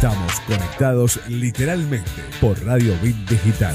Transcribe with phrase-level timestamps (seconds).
[0.00, 3.74] Estamos conectados literalmente por Radio Bit Digital.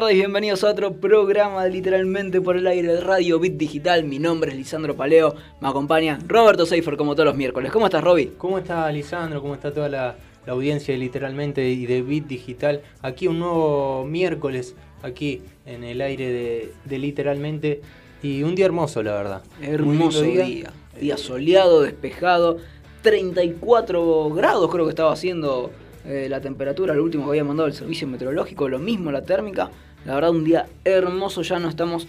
[0.00, 4.02] Tardes y bienvenidos a otro programa de Literalmente por el aire de Radio Bit Digital.
[4.02, 7.70] Mi nombre es Lisandro Paleo, me acompaña Roberto Seifer como todos los miércoles.
[7.70, 8.32] ¿Cómo estás, Roby?
[8.36, 9.40] ¿Cómo está Lisandro?
[9.40, 10.16] ¿Cómo está toda la,
[10.48, 12.80] audiencia de Literalmente y de Bit Digital?
[13.02, 17.80] Aquí un nuevo miércoles, aquí en el aire de, Literalmente
[18.20, 19.42] y un día hermoso, la verdad.
[19.62, 20.72] Hermoso día.
[20.98, 21.16] día.
[21.16, 22.56] soleado, despejado,
[23.02, 25.70] 34 grados creo que estaba haciendo
[26.06, 29.70] eh, la temperatura, lo último que había mandado el servicio meteorológico, lo mismo la térmica.
[30.04, 32.06] La verdad, un día hermoso, ya no estamos.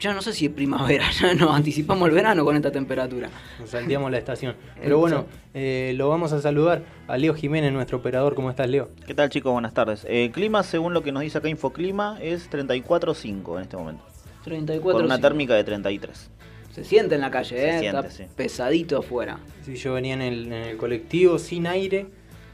[0.00, 3.28] Ya no sé si es primavera, ya nos anticipamos el verano con esta temperatura.
[3.58, 4.54] Nos salteamos la estación.
[4.80, 8.34] Pero bueno, eh, lo vamos a saludar a Leo Jiménez, nuestro operador.
[8.34, 8.90] ¿Cómo estás, Leo?
[9.06, 9.52] ¿Qué tal, chicos?
[9.52, 10.04] Buenas tardes.
[10.04, 14.04] El eh, clima, según lo que nos dice acá Infoclima, es 34.5 en este momento.
[14.44, 16.30] 34 Con una térmica de 33.
[16.72, 17.86] Se siente en la calle, ¿eh?
[17.86, 19.40] Está pesadito afuera.
[19.62, 22.06] Sí, yo venía en el, en el colectivo sin aire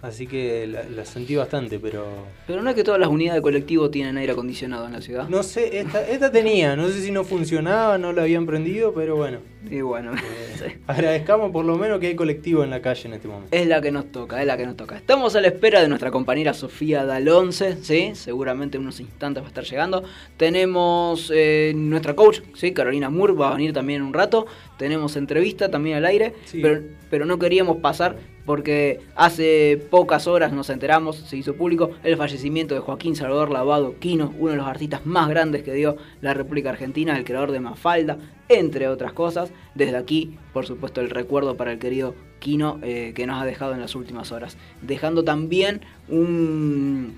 [0.05, 2.05] Así que la, sentí bastante, pero...
[2.47, 5.31] Pero no es que todas las unidades de colectivo tienen aire acondicionado en la ciudad.
[5.31, 9.17] No sé, esta, esta tenía, no sé si no funcionaba, no la habían prendido, pero
[9.17, 9.39] bueno.
[9.71, 13.29] Y bueno, eh, agradezcamos por lo menos que hay colectivo en la calle en este
[13.29, 13.57] momento.
[13.57, 14.95] Es la que nos toca, es la que nos toca.
[14.95, 18.11] Estamos a la espera de nuestra compañera Sofía Dalonce, ¿sí?
[18.13, 20.05] Seguramente en unos instantes va a estar llegando.
[20.37, 22.73] Tenemos eh, nuestra coach, ¿sí?
[22.73, 24.45] Carolina Moore, va a venir también en un rato.
[24.77, 30.71] Tenemos entrevista también al aire, pero, pero no queríamos pasar porque hace pocas horas nos
[30.71, 35.07] enteramos, se hizo público, el fallecimiento de Joaquín Salvador Lavado Quino, uno de los artistas
[35.07, 38.19] más grandes que dio la República Argentina, el creador de Mafalda,
[38.49, 39.51] entre otras cosas.
[39.75, 43.73] Desde aquí, por supuesto, el recuerdo para el querido Quino eh, que nos ha dejado
[43.73, 47.17] en las últimas horas, dejando también un,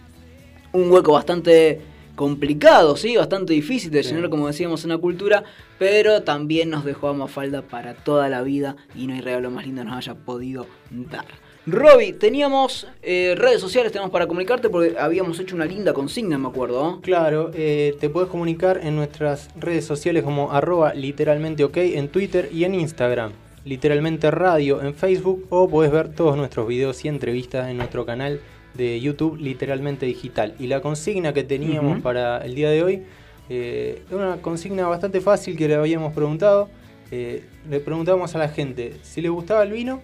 [0.72, 1.80] un hueco bastante
[2.16, 3.16] complicado, ¿sí?
[3.16, 5.44] bastante difícil de llenar, como decíamos, en la cultura,
[5.78, 9.64] pero también nos dejó a Mafalda para toda la vida y no hay regalo más
[9.64, 11.26] lindo que nos haya podido dar.
[11.68, 16.46] Roby, teníamos eh, redes sociales, tenemos para comunicarte porque habíamos hecho una linda consigna, me
[16.46, 17.00] acuerdo.
[17.00, 22.48] Claro, eh, te puedes comunicar en nuestras redes sociales como arroba literalmente ok en Twitter
[22.52, 23.32] y en Instagram.
[23.64, 28.40] Literalmente radio en Facebook o puedes ver todos nuestros videos y entrevistas en nuestro canal
[28.76, 30.54] de YouTube literalmente digital.
[30.58, 33.02] Y la consigna que teníamos para el día de hoy
[33.48, 36.68] eh, es una consigna bastante fácil que le habíamos preguntado.
[37.10, 40.00] Eh, le preguntamos a la gente si le gustaba el vino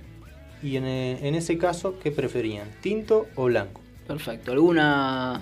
[0.62, 2.68] y en, eh, en, ese caso, ¿qué preferían?
[2.80, 3.80] ¿Tinto o blanco?
[4.06, 4.52] Perfecto.
[4.52, 5.40] ¿Alguna,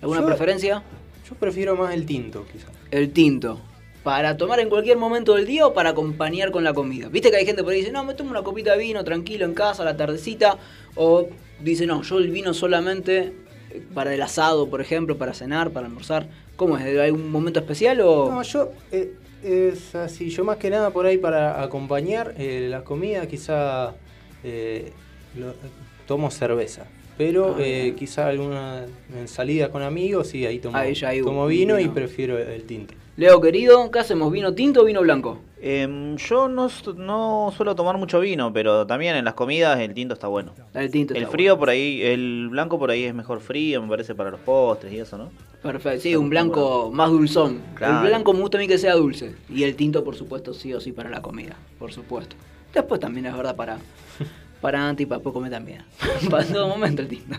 [0.00, 0.82] alguna preferencia?
[1.28, 2.70] Yo prefiero más el tinto, quizás.
[2.90, 3.60] El tinto.
[4.04, 7.08] ¿Para tomar en cualquier momento del día o para acompañar con la comida?
[7.08, 9.02] Viste que hay gente por ahí que dice, no, me tomo una copita de vino
[9.02, 10.58] tranquilo en casa, a la tardecita.
[10.94, 11.28] O
[11.60, 13.32] dice, no, yo el vino solamente
[13.94, 16.28] para el asado, por ejemplo, para cenar, para almorzar.
[16.56, 16.84] ¿Cómo es?
[16.84, 18.30] ¿Hay un momento especial o...?
[18.30, 18.72] No, yo...
[18.92, 23.92] Eh, es así, yo más que nada por ahí para acompañar eh, la comida quizá
[24.42, 24.90] eh,
[26.06, 26.86] tomo cerveza.
[27.18, 30.78] Pero ah, eh, quizá alguna en salida con amigos, sí, ahí tomo,
[31.22, 32.94] tomo vino, y prefiero el tinto.
[33.16, 34.32] Leo, querido, ¿qué hacemos?
[34.32, 35.38] ¿Vino tinto o vino blanco?
[35.62, 40.14] Em, yo no, no, suelo tomar mucho vino, pero también en las comidas el tinto
[40.14, 40.52] está bueno.
[40.74, 44.16] El tinto El frío por ahí, el blanco por ahí es mejor frío, me parece,
[44.16, 45.30] para los postres y eso, ¿no?
[45.62, 47.62] Perfecto, sí, un blanco más dulzón.
[47.80, 49.36] El blanco me gusta a mí que sea dulce.
[49.48, 52.34] Y el tinto, por supuesto, sí o sí para la comida, por supuesto.
[52.74, 53.78] Después también es verdad para
[54.64, 55.82] para antes y para poco me también.
[56.30, 57.36] para todo momento el tinto.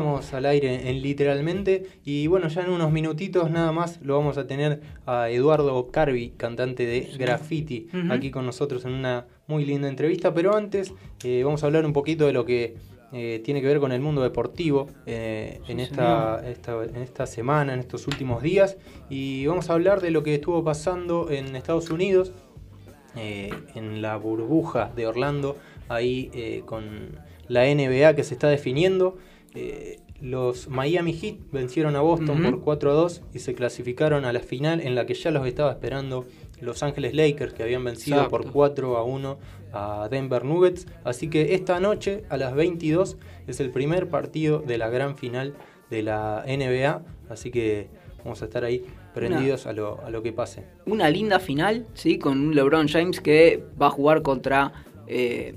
[0.00, 1.84] Continuamos al aire en literalmente.
[2.06, 6.30] Y bueno, ya en unos minutitos nada más lo vamos a tener a Eduardo Carvi,
[6.38, 11.62] cantante de Graffiti, aquí con nosotros en una muy linda entrevista, pero antes eh, vamos
[11.62, 12.76] a hablar un poquito de lo que
[13.12, 17.80] eh, tiene que ver con el mundo deportivo eh, en, esta, en esta semana, en
[17.80, 18.78] estos últimos días.
[19.10, 22.32] Y vamos a hablar de lo que estuvo pasando en Estados Unidos,
[23.16, 25.58] en la burbuja de Orlando,
[25.90, 29.18] ahí con la NBA que se está definiendo.
[29.54, 34.32] Eh, los Miami Heat vencieron a Boston por 4 a 2 y se clasificaron a
[34.32, 36.26] la final en la que ya los estaba esperando
[36.60, 39.38] Los Ángeles Lakers que habían vencido por 4 a 1
[39.72, 40.86] a Denver Nuggets.
[41.04, 43.16] Así que esta noche a las 22
[43.46, 45.54] es el primer partido de la gran final
[45.88, 47.02] de la NBA.
[47.30, 47.88] Así que
[48.22, 50.64] vamos a estar ahí prendidos a, lo, a, lo, que pase.
[50.86, 52.18] Una linda final, ¿sí?
[52.18, 54.72] Con un LeBron James que va a jugar contra
[55.06, 55.56] eh,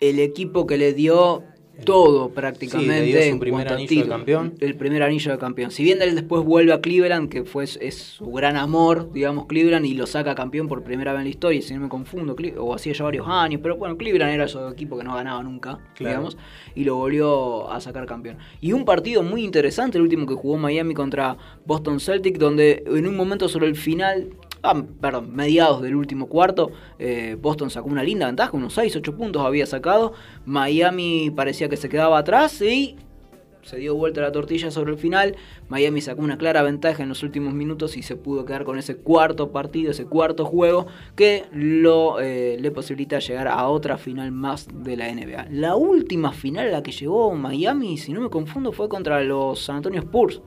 [0.00, 1.44] el equipo que le dio
[1.84, 3.30] todo prácticamente.
[3.30, 4.54] Sí, primer anillo de campeón.
[4.60, 5.70] El primer anillo de campeón.
[5.70, 9.86] Si bien él después vuelve a Cleveland, que fue es su gran amor, digamos, Cleveland,
[9.86, 12.74] y lo saca campeón por primera vez en la historia, si no me confundo, o
[12.74, 16.36] hacía ya varios años, pero bueno, Cleveland era ese equipo que no ganaba nunca, digamos,
[16.74, 18.38] y lo volvió a sacar campeón.
[18.60, 23.06] Y un partido muy interesante, el último que jugó Miami contra Boston Celtic, donde en
[23.06, 24.30] un momento sobre el final
[24.62, 29.16] ah, perdón, mediados del último cuarto, eh, Boston sacó una linda ventaja, unos 6, 8
[29.16, 30.12] puntos había sacado.
[30.44, 32.96] Miami parecía que se quedaba atrás y
[33.62, 35.36] se dio vuelta la tortilla sobre el final.
[35.68, 38.96] Miami sacó una clara ventaja en los últimos minutos y se pudo quedar con ese
[38.96, 44.68] cuarto partido, ese cuarto juego que lo, eh, le posibilita llegar a otra final más
[44.72, 45.48] de la NBA.
[45.50, 49.62] La última final a la que llegó Miami, si no me confundo, fue contra los
[49.64, 50.40] San Antonio Spurs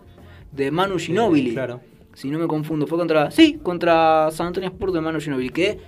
[0.51, 1.53] de Manu Ginobili.
[1.53, 3.31] claro si no me confundo, fue contra.
[3.31, 5.49] Sí, contra San Antonio Spurs de Manu Ginobili.
[5.49, 5.79] Que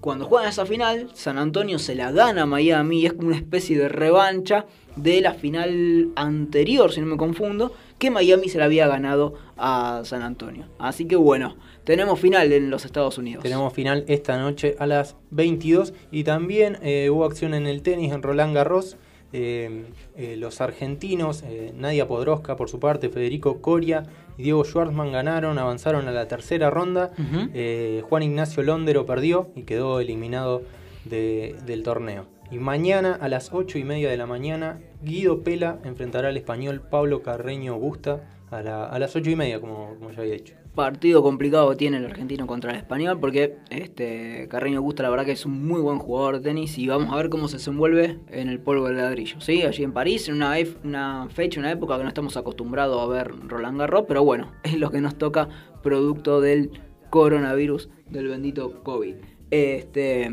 [0.00, 3.36] cuando juegan esa final, San Antonio se la gana a Miami y es como una
[3.36, 8.66] especie de revancha de la final anterior, si no me confundo, que Miami se la
[8.66, 10.66] había ganado a San Antonio.
[10.78, 13.42] Así que bueno, tenemos final en los Estados Unidos.
[13.42, 18.12] Tenemos final esta noche a las 22 y también eh, hubo acción en el tenis
[18.12, 18.96] en Roland Garros.
[19.32, 19.84] Eh,
[20.16, 21.44] eh, los argentinos,
[21.74, 24.04] Nadia Podroska por su parte, Federico Coria
[24.38, 27.10] y Diego Schwartzman ganaron, avanzaron a la tercera ronda.
[27.52, 30.62] Eh, Juan Ignacio Londero perdió y quedó eliminado
[31.04, 32.26] del torneo.
[32.50, 36.80] Y mañana a las 8 y media de la mañana, Guido Pela enfrentará al español
[36.80, 41.70] Pablo Carreño Busta a, las 8 y media, como, como ya había dicho partido complicado
[41.70, 45.44] que tiene el argentino contra el español porque este Carreño Gusta la verdad que es
[45.44, 48.60] un muy buen jugador de tenis y vamos a ver cómo se desenvuelve en el
[48.60, 49.62] polvo del ladrillo, ¿sí?
[49.62, 50.54] Allí en París, en una,
[50.84, 54.78] una fecha, una época que no estamos acostumbrados a ver Roland Garros, pero bueno, es
[54.78, 55.48] lo que nos toca
[55.82, 56.70] producto del
[57.10, 59.16] coronavirus, del bendito COVID.
[59.50, 60.30] Este,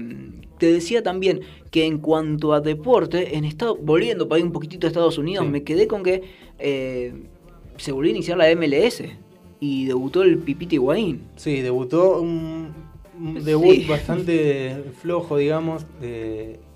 [0.59, 1.39] te decía también
[1.71, 5.49] que en cuanto a deporte, en estado, volviendo para ir un poquitito a Estados Unidos,
[5.49, 6.21] me quedé con que
[6.59, 7.29] eh,
[7.77, 9.01] se volvió a iniciar la MLS
[9.59, 11.21] y debutó el Pipita Higuaín.
[11.35, 12.73] Sí, debutó un,
[13.43, 15.85] debut bastante flojo, digamos,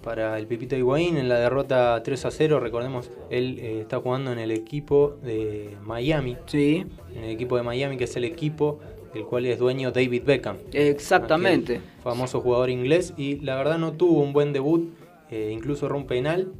[0.04, 2.60] para el Pipita Higuaín en la derrota 3 a 0.
[2.60, 6.38] Recordemos, él eh, está jugando en el equipo de Miami.
[6.46, 6.86] Sí.
[7.14, 8.80] En el equipo de Miami, que es el equipo
[9.14, 10.58] el cual es dueño David Beckham.
[10.72, 11.82] Exactamente.
[12.04, 14.90] Famoso jugador inglés y la verdad no tuvo un buen debut,
[15.32, 16.52] incluso rompe penal.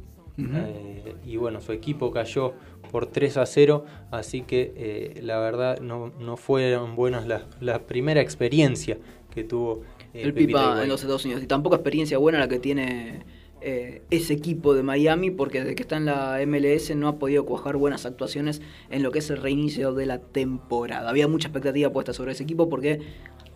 [1.24, 2.54] y bueno, su equipo cayó
[2.90, 8.20] por 3 a 0, así que la verdad no, no fueron buenas la, la primera
[8.20, 8.98] experiencia
[9.32, 9.82] que tuvo
[10.12, 11.42] el Pipa en los Estados Unidos.
[11.42, 13.20] Y tampoco experiencia buena la que tiene
[13.60, 17.44] eh, ese equipo de Miami, porque desde que está en la MLS no ha podido
[17.44, 21.08] cuajar buenas actuaciones en lo que es el reinicio de la temporada.
[21.08, 23.00] Había mucha expectativa puesta sobre ese equipo porque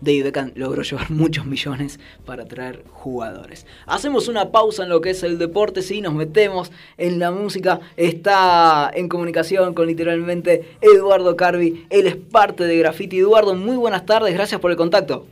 [0.01, 3.67] David Beckham logró llevar muchos millones para traer jugadores.
[3.87, 7.81] Hacemos una pausa en lo que es el deporte, sí, nos metemos en la música.
[7.97, 11.87] Está en comunicación con literalmente Eduardo Carvi.
[11.91, 13.19] Él es parte de Graffiti.
[13.19, 15.27] Eduardo, muy buenas tardes, gracias por el contacto.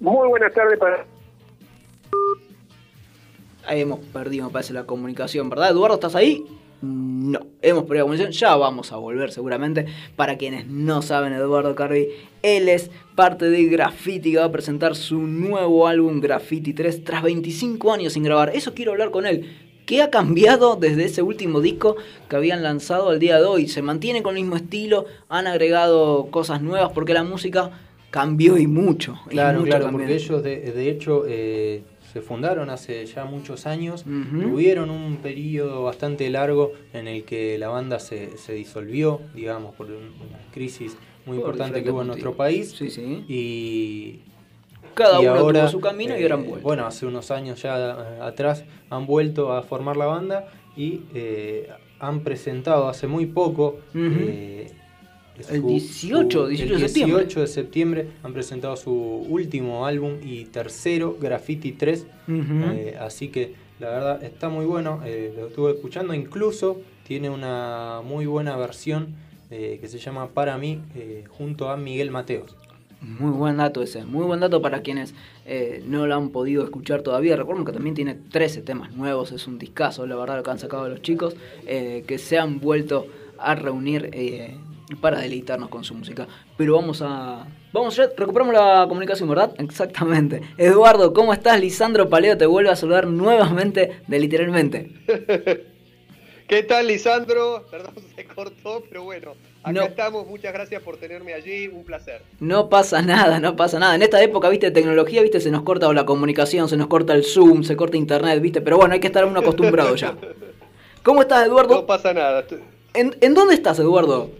[0.00, 1.04] Muy buenas tardes para...
[3.70, 5.70] Hemos perdido, me parece, la comunicación, ¿verdad?
[5.70, 6.44] Eduardo, ¿estás ahí?
[6.82, 9.86] No, hemos perdido la comunicación, ya vamos a volver seguramente.
[10.16, 12.08] Para quienes no saben, Eduardo Carvi,
[12.42, 17.22] él es parte de Graffiti, que va a presentar su nuevo álbum Graffiti 3 tras
[17.22, 18.50] 25 años sin grabar.
[18.54, 19.46] Eso quiero hablar con él.
[19.86, 21.96] ¿Qué ha cambiado desde ese último disco
[22.28, 23.68] que habían lanzado al día de hoy?
[23.68, 25.06] ¿Se mantiene con el mismo estilo?
[25.28, 26.92] ¿Han agregado cosas nuevas?
[26.92, 27.72] Porque la música
[28.10, 29.18] cambió y mucho.
[29.28, 35.16] Claro, claro, porque ellos de, hecho eh, se fundaron hace ya muchos años, tuvieron un
[35.18, 39.98] periodo bastante largo en el que la banda se, se disolvió, digamos, por una
[40.52, 42.72] crisis muy importante que hubo en nuestro país.
[42.76, 43.24] Sí, sí.
[43.28, 44.20] Y
[44.94, 46.62] cada uno tuvo su camino y eran eh, vueltos.
[46.62, 51.02] Bueno, hace unos años ya eh, atrás han vuelto a formar la banda y
[52.00, 53.78] han presentado hace muy poco
[55.48, 57.16] el 18, 18 de septiembre.
[57.24, 62.06] 18 de septiembre han presentado su último álbum y tercero, Graffiti 3.
[62.28, 65.00] Eh, así que la verdad está muy bueno.
[65.04, 66.14] Eh, lo estuve escuchando.
[66.14, 69.14] Incluso tiene una muy buena versión
[69.50, 70.80] eh, que se llama Para mí
[71.28, 72.56] junto a Miguel Mateos.
[73.00, 75.14] Muy buen dato ese, muy buen dato para quienes
[75.86, 77.34] no lo han podido escuchar todavía.
[77.34, 80.58] Recuerden que también tiene 13 temas nuevos, es un discazo, la verdad, lo que han
[80.58, 83.06] sacado los chicos, que se han vuelto
[83.38, 84.10] a reunir
[84.96, 86.26] para deleitarnos con su música.
[86.56, 87.46] Pero vamos a.
[87.72, 89.54] Vamos ya, recuperamos la comunicación, ¿verdad?
[89.58, 90.42] Exactamente.
[90.58, 91.60] Eduardo, ¿cómo estás?
[91.60, 94.90] Lisandro Paleo te vuelve a saludar nuevamente de literalmente.
[96.50, 97.64] ¿Qué tal, Lisandro?
[97.70, 100.26] Perdón, se cortó, pero bueno, acá estamos.
[100.26, 102.22] Muchas gracias por tenerme allí, un placer.
[102.40, 103.94] No pasa nada, no pasa nada.
[103.94, 107.14] En esta época, viste, de tecnología, viste, se nos corta la comunicación, se nos corta
[107.14, 110.16] el Zoom, se corta internet, viste, pero bueno, hay que estar uno acostumbrado ya.
[111.04, 111.76] ¿Cómo estás, Eduardo?
[111.76, 112.44] No pasa nada.
[112.94, 114.32] ¿En, ¿En dónde estás, Eduardo?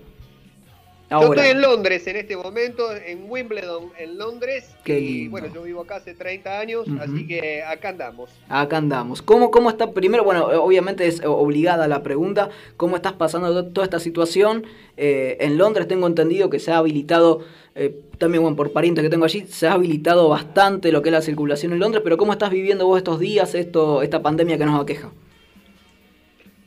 [1.10, 4.70] Yo estoy en Londres en este momento, en Wimbledon, en Londres.
[4.86, 8.30] y bueno, yo vivo acá hace 30 años, así que acá andamos.
[8.48, 9.20] Acá andamos.
[9.20, 9.90] ¿Cómo, ¿Cómo está?
[9.90, 14.64] Primero, bueno, obviamente es obligada la pregunta, ¿cómo estás pasando toda esta situación?
[14.96, 17.40] Eh, en Londres tengo entendido que se ha habilitado,
[17.74, 21.12] eh, también bueno, por parientes que tengo allí, se ha habilitado bastante lo que es
[21.12, 24.64] la circulación en Londres, pero ¿cómo estás viviendo vos estos días, esto, esta pandemia que
[24.64, 25.10] nos aqueja?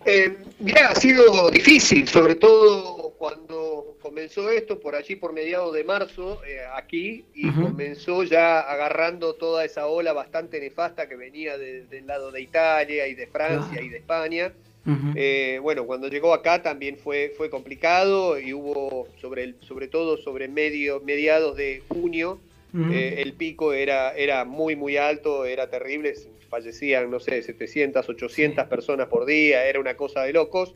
[0.06, 5.86] Eh, mira, ha sido difícil, sobre todo cuando comenzó esto por allí por mediados de
[5.86, 12.06] marzo eh, aquí y comenzó ya agarrando toda esa ola bastante nefasta que venía del
[12.06, 14.52] lado de Italia y de Francia y de España.
[15.16, 20.18] Eh, bueno, cuando llegó acá también fue, fue complicado y hubo, sobre, el, sobre todo
[20.18, 22.42] sobre medio, mediados de junio,
[22.92, 26.14] eh, el pico era, era muy, muy alto, era terrible,
[26.50, 30.76] fallecían, no sé, 700, 800 personas por día, era una cosa de locos.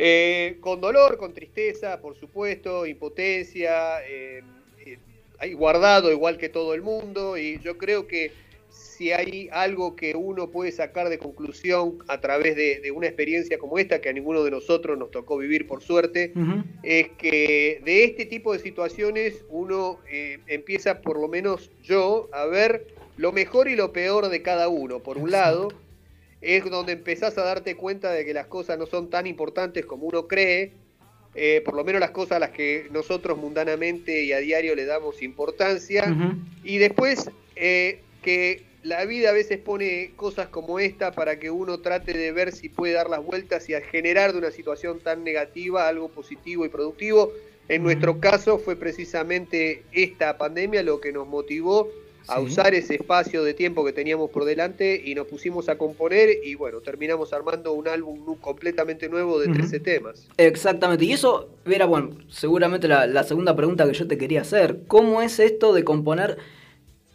[0.00, 4.42] Eh, con dolor, con tristeza, por supuesto, impotencia, eh,
[5.40, 8.30] hay guardado igual que todo el mundo y yo creo que
[8.68, 13.78] si hay algo que uno puede sacar de conclusión a través de, una experiencia como
[13.78, 16.32] esta, que a ninguno de nosotros nos tocó vivir por suerte,
[16.82, 22.46] es que de este tipo de situaciones uno eh, empieza, por lo menos yo, a
[22.46, 25.68] ver lo mejor y lo peor de cada uno, por un lado,
[26.40, 30.06] es donde empezás a darte cuenta de que las cosas no son tan importantes como
[30.06, 30.72] uno cree,
[31.34, 34.84] eh, por lo menos las cosas a las que nosotros mundanamente y a diario le
[34.84, 36.04] damos importancia,
[36.64, 41.80] y después eh, que la vida a veces pone cosas como esta para que uno
[41.80, 45.24] trate de ver si puede dar las vueltas y a generar de una situación tan
[45.24, 47.32] negativa algo positivo y productivo.
[47.68, 51.90] En nuestro caso fue precisamente esta pandemia lo que nos motivó
[52.28, 56.28] a usar ese espacio de tiempo que teníamos por delante y nos pusimos a componer
[56.44, 60.28] y bueno, terminamos armando un álbum completamente nuevo de 13 temas.
[60.36, 64.80] Exactamente, y eso era, bueno, seguramente la, segunda pregunta que yo te quería hacer.
[64.86, 66.38] ¿Cómo es esto de componer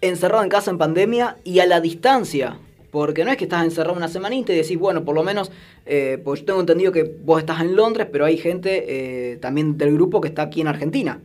[0.01, 2.57] encerrado en casa en pandemia y a la distancia?
[2.91, 5.51] Porque no es que estás encerrado una semanita y decís, bueno, por lo menos,
[5.85, 9.77] eh, pues yo tengo entendido que vos estás en Londres, pero hay gente eh, también
[9.77, 11.19] del grupo que está aquí en Argentina.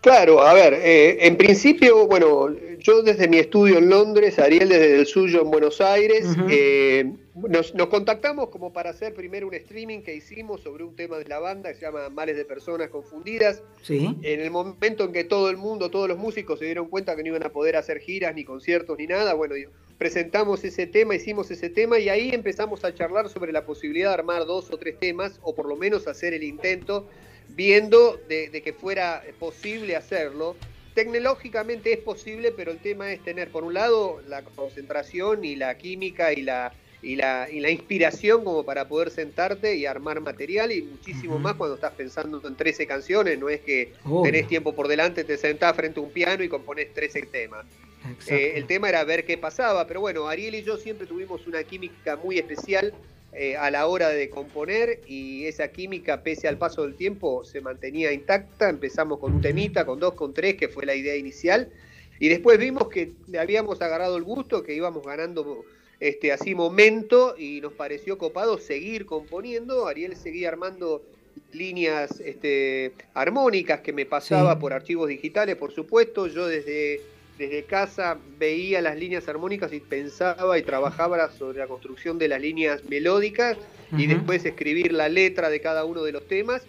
[0.00, 5.00] Claro, a ver, eh, en principio, bueno, yo desde mi estudio en Londres, Ariel desde
[5.00, 10.14] el suyo en Buenos Aires, eh, nos, contactamos como para hacer primero un streaming que
[10.14, 13.62] hicimos sobre un tema de la banda que se llama Males de Personas Confundidas.
[13.82, 14.16] Sí.
[14.22, 17.22] En el momento en que todo el mundo, todos los músicos se dieron cuenta que
[17.22, 19.56] no iban a poder hacer giras, ni conciertos, ni nada, bueno,
[19.98, 24.14] presentamos ese tema, hicimos ese tema y ahí empezamos a charlar sobre la posibilidad de
[24.14, 27.08] armar dos o tres temas, o por lo menos hacer el intento
[27.48, 30.56] viendo de, que fuera posible hacerlo.
[30.94, 35.76] Tecnológicamente es posible, pero el tema es tener, por un lado, la concentración y la
[35.78, 40.72] química y la, y la, y la inspiración como para poder sentarte y armar material
[40.72, 43.92] y muchísimo más cuando estás pensando en 13 canciones, no es que
[44.24, 47.64] tenés tiempo por delante, te sentás frente a un piano y componés 13 temas.
[48.28, 51.62] Eh, el tema era ver qué pasaba, pero bueno, Ariel y yo siempre tuvimos una
[51.62, 52.94] química muy especial
[53.32, 57.60] eh, a la hora de componer y esa química, pese al paso del tiempo, se
[57.60, 58.70] mantenía intacta.
[58.70, 61.70] Empezamos con un temita, con dos, con tres, que fue la idea inicial.
[62.18, 65.64] Y después vimos que le habíamos agarrado el gusto, que íbamos ganando
[66.00, 69.86] este, así momento y nos pareció copado seguir componiendo.
[69.86, 71.02] Ariel seguía armando
[71.52, 76.26] líneas este, armónicas que me pasaba por archivos digitales, por supuesto.
[76.26, 77.00] Yo desde
[77.38, 82.40] desde casa veía las líneas armónicas y pensaba y trabajaba sobre la construcción de las
[82.40, 83.56] líneas melódicas
[83.96, 86.62] y después escribir la letra de cada uno de los temas.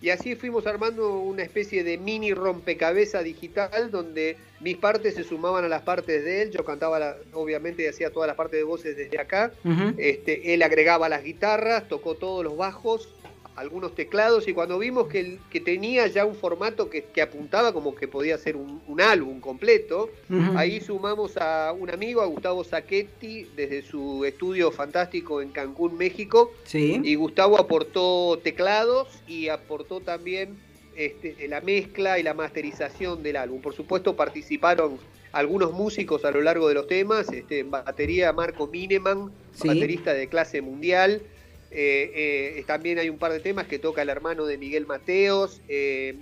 [0.00, 5.64] Y así fuimos armando una especie de mini rompecabezas digital donde mis partes se sumaban
[5.64, 6.50] a las partes de él.
[6.50, 9.52] Yo cantaba, obviamente, y hacía todas las partes de voces desde acá.
[9.96, 13.08] este, él agregaba las guitarras, tocó todos los bajos,
[13.58, 18.06] algunos teclados y cuando vimos que, que tenía ya un formato que, apuntaba como que
[18.06, 20.10] podía ser un, álbum completo,
[20.56, 26.52] ahí sumamos a un amigo, a Gustavo Sacchetti, desde su estudio fantástico en Cancún, México.
[26.72, 30.56] Y Gustavo aportó teclados y aportó también
[30.96, 33.60] este, la mezcla y la masterización del álbum.
[33.60, 34.98] Por supuesto participaron
[35.30, 39.30] algunos músicos a lo largo de los temas, este, en batería Marco Mineman,
[39.64, 41.22] baterista de clase mundial,
[41.70, 45.60] eh, eh, también hay un par de temas que toca el hermano de Miguel Mateos.
[45.68, 46.16] Eh,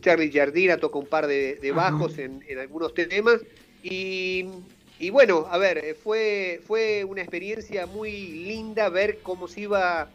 [0.00, 3.40] Charlie Jardina toca un par de, bajos en, algunos temas.
[3.82, 10.08] Y, bueno, a ver, fue, fue una experiencia muy linda ver cómo se iba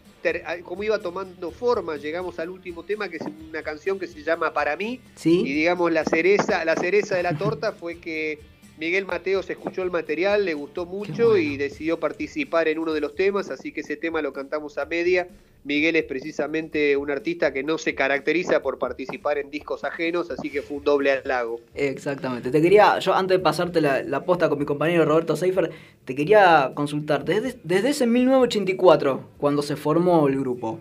[0.64, 1.98] cómo iba tomando forma.
[1.98, 5.00] Llegamos al último tema, que es una canción que se llama Para mí.
[5.24, 8.40] Y digamos, la cereza, la cereza de la torta fue que
[8.80, 13.02] Miguel Mateo se escuchó el material, le gustó mucho y decidió participar en uno de
[13.02, 15.28] los temas, así que ese tema lo cantamos a media.
[15.66, 20.50] Miguel es precisamente un artista que no se caracteriza por participar en discos ajenos, así
[20.50, 21.60] que fue un doble halago.
[21.76, 22.52] Exactamente.
[22.52, 25.72] Te quería, yo antes de pasarte la, posta con mi compañero Roberto Seifer,
[26.06, 30.80] te quería consultar, desde, desde ese 1984, cuando se formó el grupo,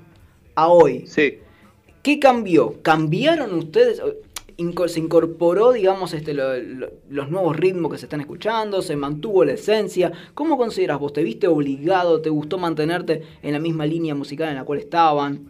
[0.55, 1.41] a hoy, sí.
[2.03, 2.81] ¿qué cambió?
[2.83, 4.01] ¿Cambiaron ustedes?
[4.89, 10.13] Se incorporó, digamos, este, los nuevos ritmos que se están escuchando, se mantuvo la esencia.
[10.35, 11.13] ¿Cómo consideras vos?
[11.13, 12.21] ¿Te viste obligado?
[12.21, 15.49] ¿Te gustó mantenerte en la misma línea musical en la cual estaban?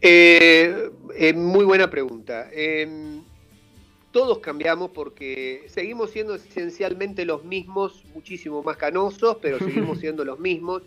[0.00, 2.48] Eh, eh, muy buena pregunta.
[2.52, 3.22] Em,
[4.12, 10.38] todos cambiamos porque seguimos siendo esencialmente los mismos, muchísimo más canosos, pero seguimos siendo los
[10.38, 10.82] mismos.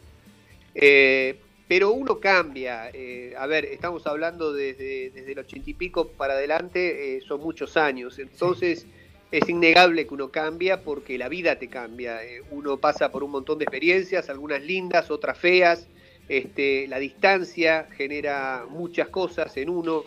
[0.73, 2.89] Eh, pero uno cambia.
[2.93, 7.41] Eh, a ver, estamos hablando desde, desde el ochenta y pico para adelante, eh, son
[7.41, 8.19] muchos años.
[8.19, 8.85] Entonces,
[9.31, 12.23] es innegable que uno cambia porque la vida te cambia.
[12.23, 15.87] Eh, uno pasa por un montón de experiencias, algunas lindas, otras feas.
[16.29, 20.03] Este, la distancia genera muchas cosas en uno.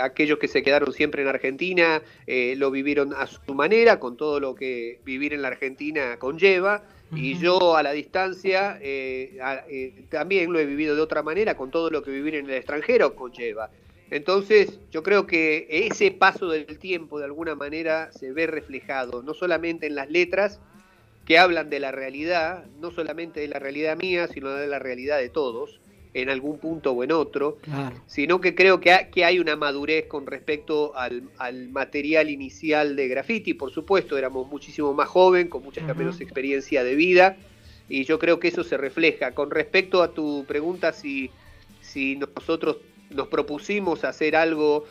[0.00, 2.02] aquellos que se quedaron siempre en Argentina
[2.56, 7.38] lo vivieron a su manera, con todo lo que vivir en la Argentina conlleva y
[7.38, 11.90] yo a la distancia eh, eh, también lo he vivido de otra manera con todo
[11.90, 13.70] lo que vivir en el extranjero conlleva.
[14.10, 19.34] Entonces yo creo que ese paso del tiempo de alguna manera se ve reflejado, no
[19.34, 20.60] solamente en las letras
[21.26, 25.18] que hablan de la realidad, no solamente de la realidad mía, sino de la realidad
[25.18, 25.80] de todos,
[26.14, 27.58] en algún punto o en otro,
[28.06, 31.22] sino que creo que, que, hay una madurez con respecto al,
[31.70, 33.54] material inicial de graffiti.
[33.54, 37.36] Por supuesto, éramos muchísimo más joven, con mucha menos experiencia de vida,
[37.88, 39.32] y yo creo que eso se refleja.
[39.32, 41.30] Con respecto a tu pregunta, si,
[41.80, 42.78] si nosotros
[43.10, 44.84] nos propusimos hacer algo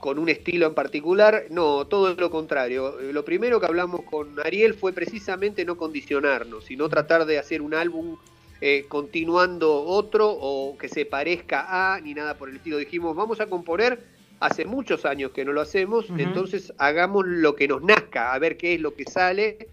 [0.00, 2.96] con un estilo en particular, no, todo lo contrario.
[3.12, 7.74] Lo primero que hablamos con Ariel fue precisamente no condicionarnos, sino tratar de hacer un
[7.74, 8.16] álbum
[8.60, 12.78] eh, continuando otro o que se parezca a, ni nada por el estilo.
[12.78, 14.00] Dijimos, vamos a componer,
[14.40, 18.56] hace muchos años que no lo hacemos, entonces hagamos lo que nos nazca, a ver
[18.56, 19.68] qué es lo que sale.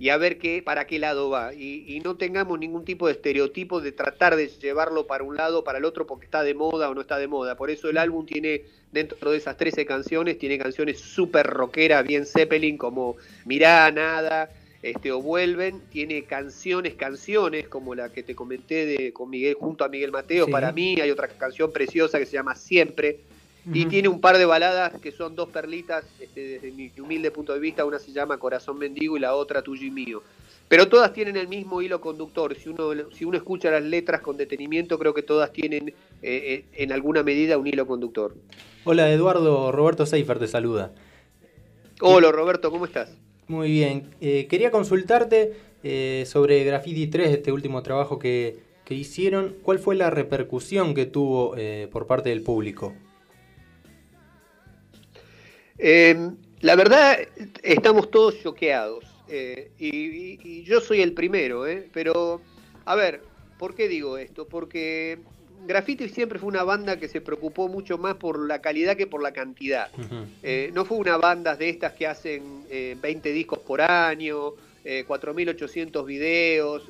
[0.00, 1.52] y a ver qué, para qué lado va.
[1.52, 5.64] Y, no tengamos ningún tipo de estereotipo de tratar de llevarlo para un lado o
[5.64, 7.56] para el otro porque está de moda o no está de moda.
[7.56, 12.26] Por eso el álbum tiene, dentro de esas 13 canciones, tiene canciones súper rockeras, bien
[12.26, 14.50] Zeppelin, como Mirá, Nada,
[14.90, 15.80] este, o Vuelven.
[15.90, 20.48] Tiene canciones, canciones, como la que te comenté de, con Miguel, junto a Miguel Mateo.
[20.48, 23.20] Para mí hay otra canción preciosa que se llama Siempre
[23.72, 27.52] y tiene un par de baladas que son dos perlitas, este, desde mi humilde punto
[27.52, 30.22] de vista, una se llama Corazón Mendigo y la otra Tuyo y Mío.
[30.68, 32.54] Pero todas tienen el mismo hilo conductor.
[32.54, 36.64] Si uno, si uno escucha las letras con detenimiento, creo que todas tienen eh, eh,
[36.74, 38.34] en alguna medida un hilo conductor.
[38.84, 40.92] Hola Eduardo, Roberto Seifer te saluda.
[42.00, 43.16] Hola Roberto, ¿cómo estás?
[43.48, 44.10] Muy bien.
[44.20, 45.66] Eh, quería consultarte
[46.26, 49.56] sobre Graffiti 3, este último trabajo que, que, hicieron.
[49.62, 51.54] ¿Cuál fue la repercusión que tuvo
[51.90, 52.94] por parte del público?
[55.78, 57.18] Eh, la verdad,
[57.62, 59.04] estamos todos choqueados.
[59.28, 61.88] Eh, y, yo soy el primero, ¿eh?
[61.92, 62.40] Pero,
[62.84, 63.22] a ver,
[63.58, 64.48] ¿por qué digo esto?
[64.48, 65.20] Porque
[65.66, 69.22] Graffiti siempre fue una banda que se preocupó mucho más por la calidad que por
[69.22, 69.90] la cantidad.
[70.42, 76.88] Eh, no fue una banda de estas que hacen 20 discos por año, 4.800 videos.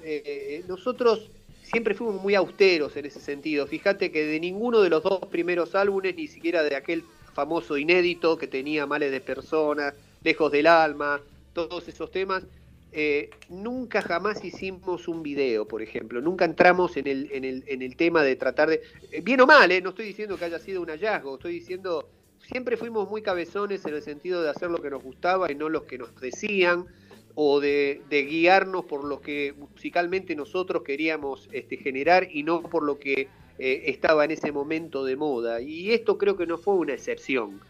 [0.69, 1.31] nosotros
[1.71, 3.67] siempre fuimos muy austeros en ese sentido.
[3.67, 7.05] Fíjate que de ninguno de los dos primeros álbumes, ni siquiera de aquel
[7.35, 11.21] famoso inédito que tenía males de personas, lejos del alma,
[11.53, 12.43] todos esos temas.
[12.91, 17.83] Eh, nunca jamás hicimos un video, por ejemplo, nunca entramos en el, en el, en
[17.83, 18.81] el tema de tratar de...
[19.13, 22.09] Eh, bien o mal, eh, no estoy diciendo que haya sido un hallazgo, estoy diciendo,
[22.41, 25.69] siempre fuimos muy cabezones en el sentido de hacer lo que nos gustaba y no
[25.69, 26.87] lo que nos decían,
[27.35, 32.83] o de, de guiarnos por lo que musicalmente nosotros queríamos este, generar y no por
[32.83, 35.61] lo que eh, estaba en ese momento de moda.
[35.61, 37.61] Y esto creo que no fue una excepción.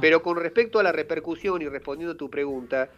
[0.00, 2.90] Pero con respecto a la repercusión y respondiendo a tu pregunta,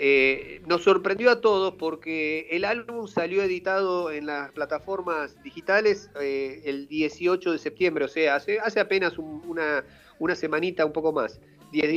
[0.00, 6.62] eh, nos sorprendió a todos porque el álbum salió editado en las plataformas digitales eh,
[6.66, 9.84] el 18 de septiembre, o sea, hace, apenas una,
[10.20, 11.40] una semanita, un poco más,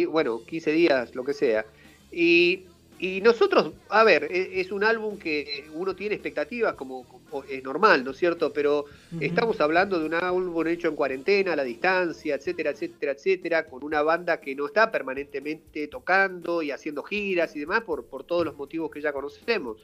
[0.09, 1.65] bueno, 15 días, lo que sea.
[2.11, 2.65] Y
[3.01, 7.03] y nosotros, a ver, e, es un álbum que uno tiene expectativas, como,
[7.49, 8.51] es normal, ¿no es cierto?
[8.53, 8.85] Pero
[9.19, 13.83] estamos hablando de un álbum hecho en cuarentena, a la distancia, etcétera, etcétera, etcétera, con
[13.83, 18.45] una banda que no está permanentemente tocando y haciendo giras y demás por, por todos
[18.45, 19.77] los motivos que ya conocemos.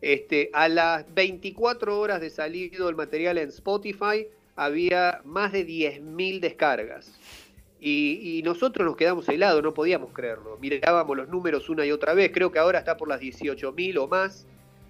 [0.00, 6.40] Este, a las 24 horas de salido el material en Spotify había más de 10.000
[6.40, 7.12] descargas.
[7.78, 10.58] Y, nosotros nos quedamos helados, no podíamos creerlo.
[10.60, 14.08] Mirábamos los números una y otra vez, creo que ahora está por las 18.000 o
[14.08, 14.46] más.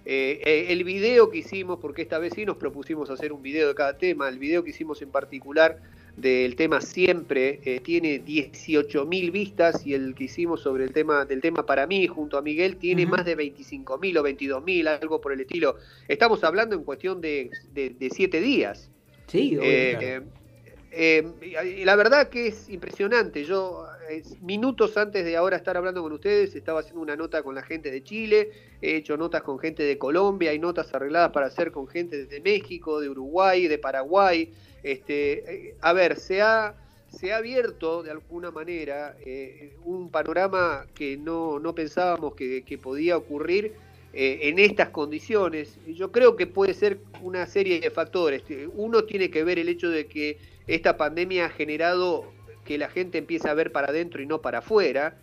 [0.09, 3.67] Eh, eh, el video que hicimos, porque esta vez sí nos propusimos hacer un video
[3.67, 5.81] de cada tema, el video que hicimos en particular
[6.15, 11.41] del tema Siempre eh, tiene 18.000 vistas y el que hicimos sobre el tema del
[11.41, 15.41] tema para mí junto a Miguel tiene más de 25.000 o 22.000, algo por el
[15.41, 15.75] estilo.
[16.07, 18.89] Estamos hablando en cuestión de, de, siete días.
[19.27, 20.21] Sí, eh,
[21.83, 23.43] la verdad que es impresionante.
[23.43, 23.85] Yo,
[24.41, 27.91] minutos antes de ahora estar hablando con ustedes, estaba haciendo una nota con la gente
[27.91, 31.87] de Chile, he hecho notas con gente de Colombia, hay notas arregladas para hacer con
[31.87, 34.53] gente de México, de Uruguay, de Paraguay.
[34.83, 36.75] Este, eh, a ver, se ha,
[37.09, 42.77] se ha abierto de alguna manera eh, un panorama que no, no pensábamos que, que
[42.77, 43.73] podía ocurrir
[44.19, 45.77] en estas condiciones.
[45.85, 48.41] Yo creo que puede ser una serie de factores.
[48.73, 52.25] Uno tiene que ver el hecho de que esta pandemia ha generado
[52.67, 55.15] que la gente empiece a ver para adentro y no para afuera,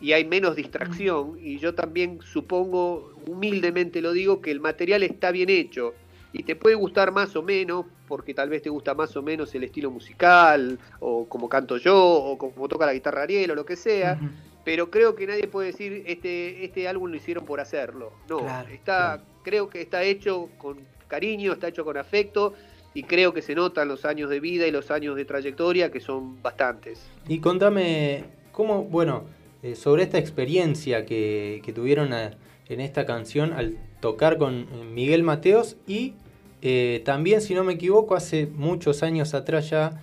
[0.00, 5.32] y hay menos distracción, y yo también supongo, humildemente lo digo, que el material está
[5.32, 5.94] bien hecho,
[6.32, 9.52] y te puede gustar más o menos, porque tal vez te gusta más o menos
[9.56, 13.66] el estilo musical, o como canto yo, o como toca la guitarra Ariel, o lo
[13.66, 14.20] que sea,
[14.64, 18.12] pero creo que nadie puede decir, este, este álbum lo hicieron por hacerlo.
[18.28, 20.78] No, está, creo que está hecho con
[21.08, 22.54] cariño, está hecho con afecto,
[22.94, 26.00] y creo que se notan los años de vida y los años de trayectoria, que
[26.00, 27.04] son bastantes.
[27.28, 29.24] Y contame, ¿cómo, bueno,
[29.64, 35.76] eh, sobre esta experiencia que, tuvieron en esta canción al tocar con eh, Miguel Mateos
[35.88, 36.14] y
[36.62, 40.00] eh, también, si no me equivoco, hace muchos años atrás ya,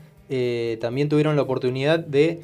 [0.79, 2.41] también tuvieron la oportunidad de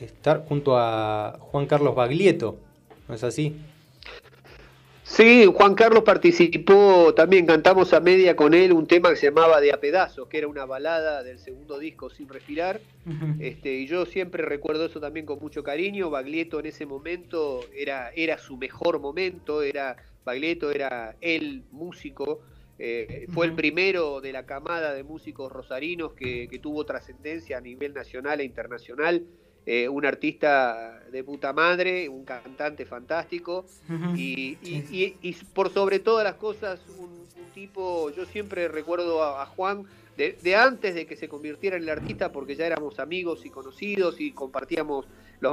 [0.00, 2.58] estar junto a Juan Carlos Baglietto,
[3.08, 3.56] ¿no es así?
[5.16, 9.62] Sí, Juan Carlos participó, también cantamos a media con él un tema que se llamaba
[9.62, 12.82] De a pedazos, que era una balada del segundo disco Sin Respirar.
[13.38, 16.10] este, y yo siempre recuerdo eso también con mucho cariño.
[16.10, 22.42] Baglietto en ese momento era, era su mejor momento, era Baglietto era el músico.
[22.78, 27.62] Eh, fue el primero de la camada de músicos rosarinos que, que tuvo trascendencia a
[27.62, 29.22] nivel nacional e internacional
[29.68, 33.66] eh, un artista de puta madre, un cantante fantástico.
[34.14, 34.56] Y,
[35.52, 39.84] por sobre todas las cosas un, tipo, yo siempre recuerdo a, Juan
[40.16, 44.20] de, antes de que se convirtiera en el artista porque ya éramos amigos y conocidos
[44.20, 45.06] y compartíamos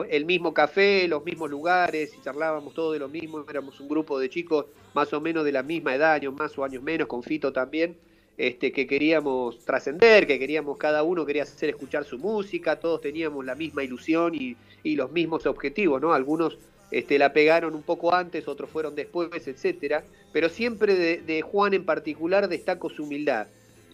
[0.10, 4.20] el mismo café, los mismos lugares y charlábamos todo de lo mismo, éramos un grupo
[4.20, 7.24] de chicos más o menos de la misma edad, años más o años menos, con
[7.24, 7.98] Fito también
[8.38, 13.46] este, que queríamos trascender, que queríamos, cada uno quería hacer escuchar su música, todos teníamos
[13.46, 16.14] la misma ilusión y, los mismos objetivos, ¿no?
[16.14, 16.58] Algunos
[16.92, 21.86] este, la pegaron un poco antes, otros fueron después, etcétera, pero siempre de, Juan en
[21.86, 23.48] particular destaco su humildad.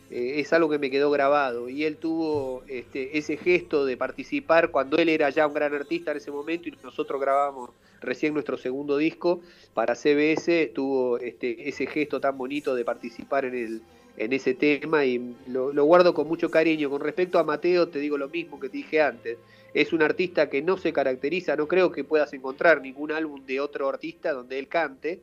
[0.09, 4.71] Eh, es algo que me quedó grabado y él tuvo este, ese gesto de participar
[4.71, 7.69] cuando él era ya un gran artista en ese momento y nosotros grabamos
[8.01, 9.41] recién nuestro segundo disco
[9.75, 13.81] para CBS, tuvo este, ese gesto tan bonito de participar en el,
[14.17, 16.89] en ese tema y lo, guardo con mucho cariño.
[16.89, 19.37] Con respecto a Mateo, te digo lo mismo que te dije antes.
[19.73, 23.59] Es un artista que no se caracteriza, no creo que puedas encontrar ningún álbum de
[23.59, 25.21] otro artista donde él cante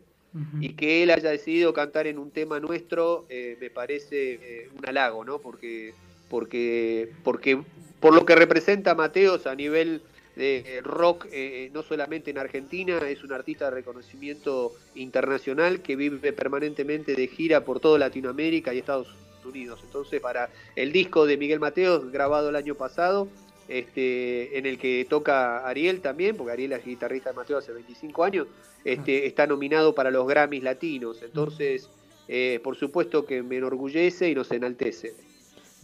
[0.60, 4.86] y que él haya decidido cantar en un tema nuestro eh, me parece eh, un
[4.86, 5.38] halago, ¿no?
[5.38, 5.94] Porque,
[6.28, 7.62] porque, porque
[8.00, 10.02] por lo que representa Mateos a nivel
[10.36, 16.32] de rock, eh, no solamente en Argentina, es un artista de reconocimiento internacional que vive
[16.32, 19.08] permanentemente de gira por toda Latinoamérica y Estados
[19.44, 19.80] Unidos.
[19.82, 23.28] Entonces, para el disco de Miguel Mateos, grabado el año pasado,
[23.68, 28.22] este, en el que toca Ariel también, porque Ariel es guitarrista de Mateo hace 25
[28.22, 28.46] años,
[28.84, 29.26] este, ah.
[29.26, 31.22] está nominado para los Grammys latinos.
[31.22, 31.88] Entonces,
[32.28, 35.14] eh, por supuesto que me enorgullece y nos enaltece.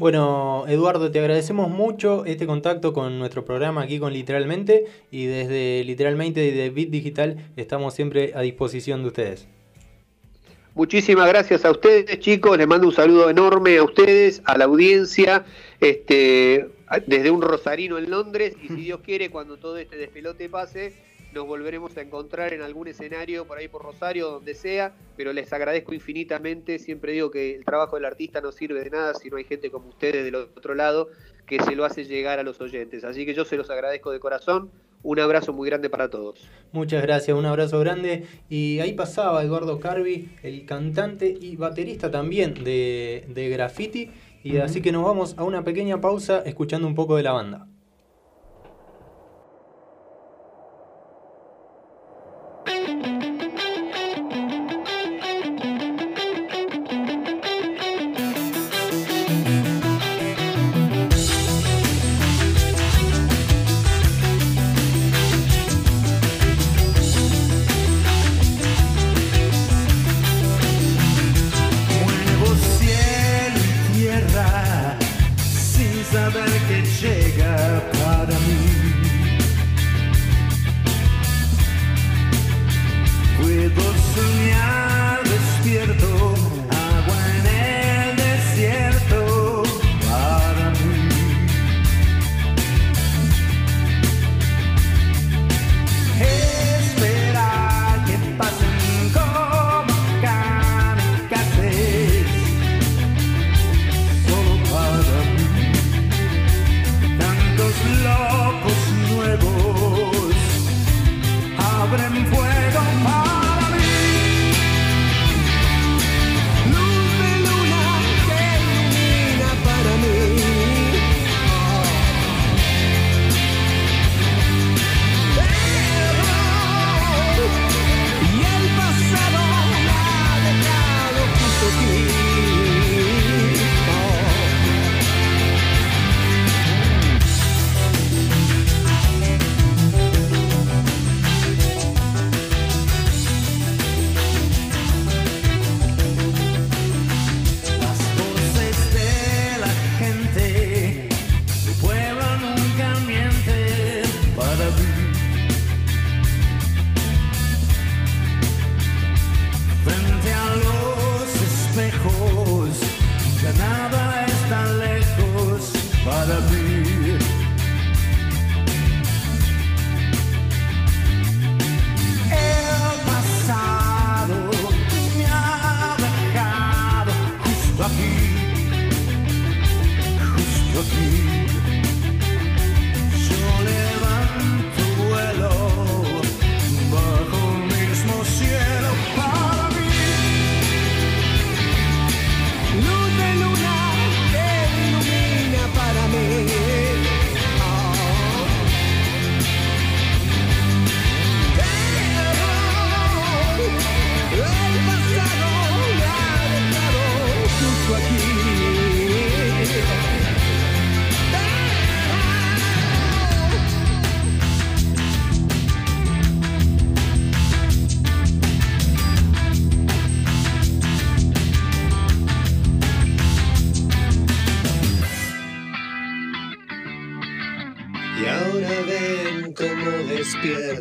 [0.03, 5.85] Bueno, Eduardo, te agradecemos mucho este contacto con nuestro programa aquí con Literalmente y desde
[5.85, 9.47] Literalmente y de Bit Digital estamos siempre a disposición de ustedes.
[10.75, 12.59] Muchísimas gracias a ustedes, chicos.
[12.59, 15.45] Les mando un saludo enorme a ustedes, a la audiencia,
[15.79, 16.69] este,
[17.07, 18.57] desde un rosarino en Londres.
[18.61, 20.95] Y si Dios quiere, cuando todo este despelote pase,
[21.33, 25.53] nos volveremos a encontrar en algún escenario por ahí por Rosario, donde sea, pero les
[25.53, 26.79] agradezco infinitamente.
[26.79, 29.71] Siempre digo que el trabajo del artista no sirve de nada si no hay gente
[29.71, 31.09] como ustedes del otro lado
[31.47, 33.05] que se lo hace llegar a los oyentes.
[33.05, 34.71] Así que yo se los agradezco de corazón.
[35.03, 36.49] Un abrazo muy grande para todos.
[36.71, 38.25] Muchas gracias, un abrazo grande.
[38.49, 44.11] Y ahí pasaba Eduardo Carvi, el cantante y baterista también de, de Graffiti.
[44.45, 47.67] Y así que nos vamos a una pequeña pausa escuchando un poco de la banda.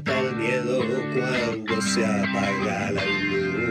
[0.03, 0.79] Despierta el miedo
[1.13, 3.61] cuando se apaga la luz.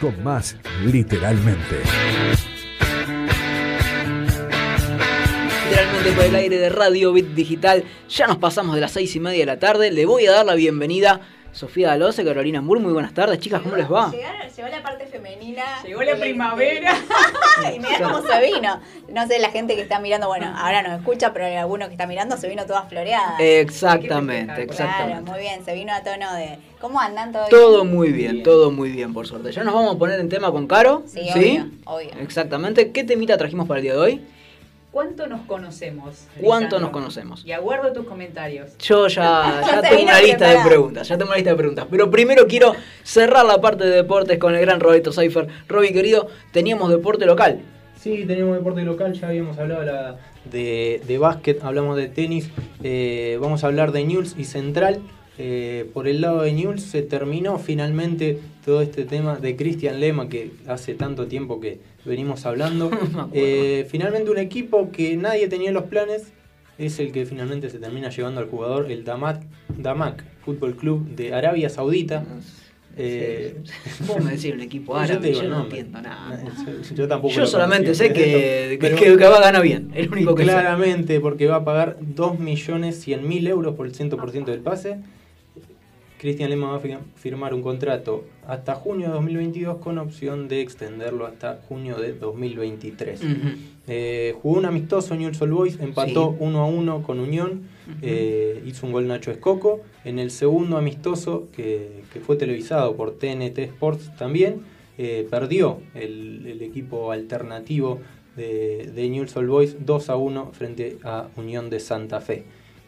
[0.00, 1.82] Con más literalmente.
[5.64, 9.20] Literalmente por el aire de Radio Bit Digital, ya nos pasamos de las seis y
[9.20, 9.90] media de la tarde.
[9.90, 11.20] Le voy a dar la bienvenida
[11.58, 14.12] Sofía Dalose, Carolina Moore, muy buenas tardes, chicas, ¿cómo les va?
[14.12, 15.64] llegó la parte femenina.
[15.84, 16.96] Llegó la primavera.
[17.74, 18.80] y mirá cómo se vino.
[19.08, 21.94] No sé, la gente que está mirando, bueno, ahora nos escucha, pero hay alguno que
[21.94, 23.38] está mirando se vino toda floreada.
[23.40, 25.24] Exactamente, exactamente.
[25.24, 26.60] Claro, muy bien, se vino a tono de.
[26.80, 27.48] ¿Cómo andan todo?
[27.48, 29.50] Todo muy bien, todo muy bien, por suerte.
[29.50, 31.02] Ya nos vamos a poner en tema con Caro.
[31.08, 31.60] Sí, ¿sí?
[31.86, 32.10] obvio.
[32.20, 32.92] Exactamente.
[32.92, 34.24] ¿Qué temita trajimos para el día de hoy?
[34.98, 36.26] ¿Cuánto nos conocemos?
[36.40, 37.44] ¿Cuánto nos conocemos?
[37.46, 38.76] Y aguardo tus comentarios.
[38.78, 41.86] Yo ya, ya tengo una lista de preguntas, ya tengo una lista de preguntas.
[41.88, 42.74] Pero primero quiero
[43.04, 45.46] cerrar la parte de deportes con el gran Roberto Seifer.
[45.68, 47.60] Roby, querido, teníamos deporte local.
[47.96, 50.16] Sí, teníamos deporte local, ya habíamos hablado
[50.50, 52.50] de, de básquet, hablamos de tenis,
[52.82, 54.98] eh, vamos a hablar de News y Central.
[55.40, 60.28] Eh, por el lado de News se terminó finalmente todo este tema de Cristian Lema,
[60.28, 61.78] que hace tanto tiempo que
[62.08, 62.90] venimos hablando.
[63.32, 66.32] Eh, finalmente un equipo que nadie tenía en los planes
[66.78, 69.42] es el que finalmente se termina llevando al jugador, el Damak,
[69.76, 72.24] Damak Fútbol Club de Arabia Saudita.
[72.96, 73.62] Eh,
[74.06, 75.32] ¿Cómo me decís un equipo árabe?
[75.32, 76.40] Yo, no entiendo nada.
[76.94, 77.34] Yo, tampoco.
[77.34, 79.90] Yo solamente sé que, que, va a ganar bien.
[79.94, 84.98] El único que Claramente, porque va a pagar 2.100.000 euros por el 100% del pase
[86.18, 91.26] Cristian Lema va a firmar un contrato hasta junio de 2022 con opción de extenderlo
[91.26, 93.20] hasta junio de 2023.
[93.86, 97.64] Eh, jugó un amistoso Newell's Old Boys, empató 1 a 1 con Unión,
[98.00, 99.82] eh, hizo un gol Nacho Escoco.
[100.02, 104.62] En el segundo amistoso, que, fue televisado por TNT Sports también,
[104.96, 108.00] eh, perdió el, equipo alternativo
[108.34, 112.44] de, de Newell's Old Boys 2 a 1 frente a Unión de Santa Fe.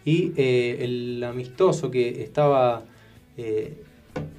[0.06, 2.84] Y el amistoso que estaba
[3.42, 3.84] eh,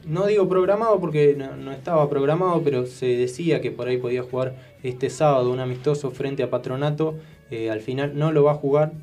[0.05, 4.55] no digo programado porque no, estaba programado, pero se decía que por ahí podía jugar
[4.83, 7.15] este sábado un amistoso frente a Patronato.
[7.49, 8.93] Eh, al final no lo va a jugar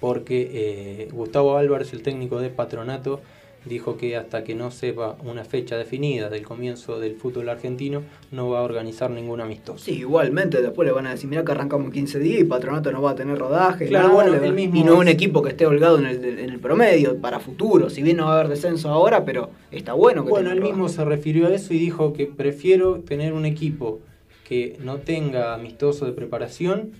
[0.00, 3.20] porque eh, Gustavo Álvarez, el técnico de Patronato,
[3.64, 8.50] dijo que hasta que no sepa una fecha definida del comienzo del fútbol argentino, no
[8.50, 9.84] va a organizar ningún amistoso.
[9.84, 13.02] Sí, igualmente, después le van a decir, mira que arrancamos 15 días y Patronato no
[13.02, 16.58] va a tener rodaje, claro, bueno, y no un equipo que esté holgado en el,
[16.58, 20.30] promedio para futuro, si bien no va a haber descenso ahora, pero está bueno que
[20.30, 24.00] Bueno, él mismo se refirió a eso y dijo que prefiero tener un equipo
[24.46, 26.92] que no tenga amistoso de preparación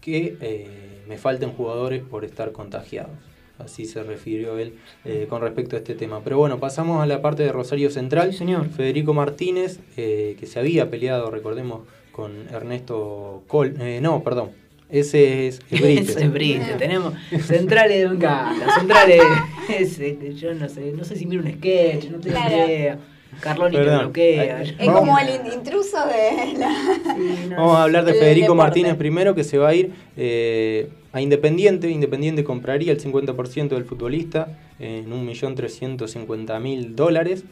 [0.00, 3.29] que eh, me falten jugadores por estar contagiados
[3.64, 6.20] así se refirió él eh, con respecto a este tema.
[6.22, 8.32] Pero bueno, pasamos a la parte de Rosario Central.
[8.34, 8.68] señor.
[8.68, 11.82] Federico Martínez, eh, que se había peleado, recordemos,
[12.12, 13.76] con Ernesto Col...
[13.80, 14.50] Eh, no, perdón.
[14.90, 16.00] Ese es Brite.
[16.00, 16.74] Ese es Brite.
[16.78, 18.74] Tenemos centrales de encanta.
[18.78, 19.22] Centrales.
[19.68, 22.98] Ese, yo no sé, no sé si miro un sketch, no tengo idea.
[23.40, 24.62] Carloni que bloquea.
[24.62, 27.56] Es como el intruso de la...
[27.56, 29.92] Vamos a hablar de Federico Martínez primero, que se va a ir
[31.12, 31.90] a Independiente.
[31.90, 37.44] Independiente compraría el 50% del futbolista en 1.350.000 dólares.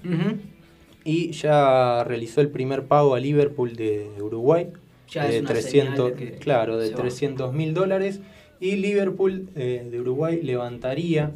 [1.04, 4.68] Y ya realizó el primer pago a Liverpool de Uruguay.
[5.14, 8.20] de 300, claro, de 300 mil dólares.
[8.60, 11.30] Y Liverpool eh, de Uruguay levantaría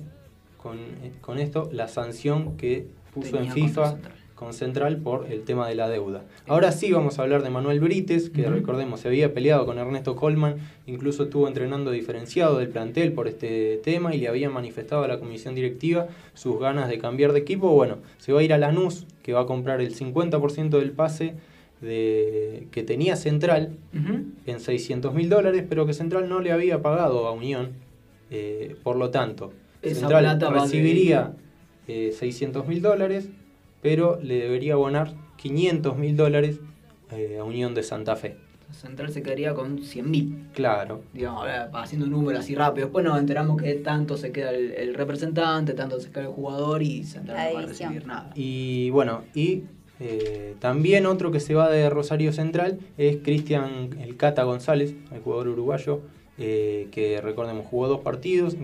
[0.56, 0.78] con,
[1.20, 3.96] con, esto la sanción que puso en FIFA
[4.42, 6.22] con Central por el tema de la deuda.
[6.48, 10.16] Ahora sí vamos a hablar de Manuel Brites, que recordemos se había peleado con Ernesto
[10.16, 15.08] Colman, incluso estuvo entrenando diferenciado del plantel por este tema y le había manifestado a
[15.08, 17.70] la comisión directiva sus ganas de cambiar de equipo.
[17.70, 21.34] Bueno, se va a ir a Lanús, que va a comprar el 50% del pase
[21.80, 23.76] de, que tenía Central
[24.46, 27.70] en 600 mil dólares, pero que Central no le había pagado a Unión.
[28.30, 31.34] Eh, por lo tanto, Central recibiría
[31.86, 33.28] 600 eh, mil dólares
[33.82, 36.60] pero le debería abonar 500 mil dólares
[37.10, 38.36] eh, a Unión de Santa Fe.
[38.70, 40.46] Central se quedaría con 100 mil.
[40.54, 41.02] Claro.
[41.12, 42.86] Digamos, haciendo un número así rápido.
[42.86, 47.04] Después nos enteramos que tanto se queda el, representante, tanto se queda el jugador y
[47.04, 48.30] Central no va a recibir nada.
[48.34, 49.64] Y bueno, y
[50.04, 55.20] Eh, también otro que se va de Rosario Central es Cristian El Cata González, el
[55.20, 56.00] jugador uruguayo,
[56.42, 58.56] eh, que recordemos jugó dos partidos,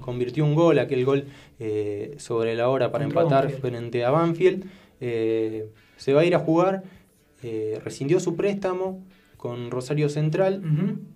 [0.00, 1.26] convirtió un gol, aquel gol
[1.60, 4.64] eh, sobre la hora para empatar frente a Banfield.
[4.98, 6.82] se va a ir a jugar,
[7.84, 9.02] rescindió su préstamo,
[9.36, 10.62] con Rosario Central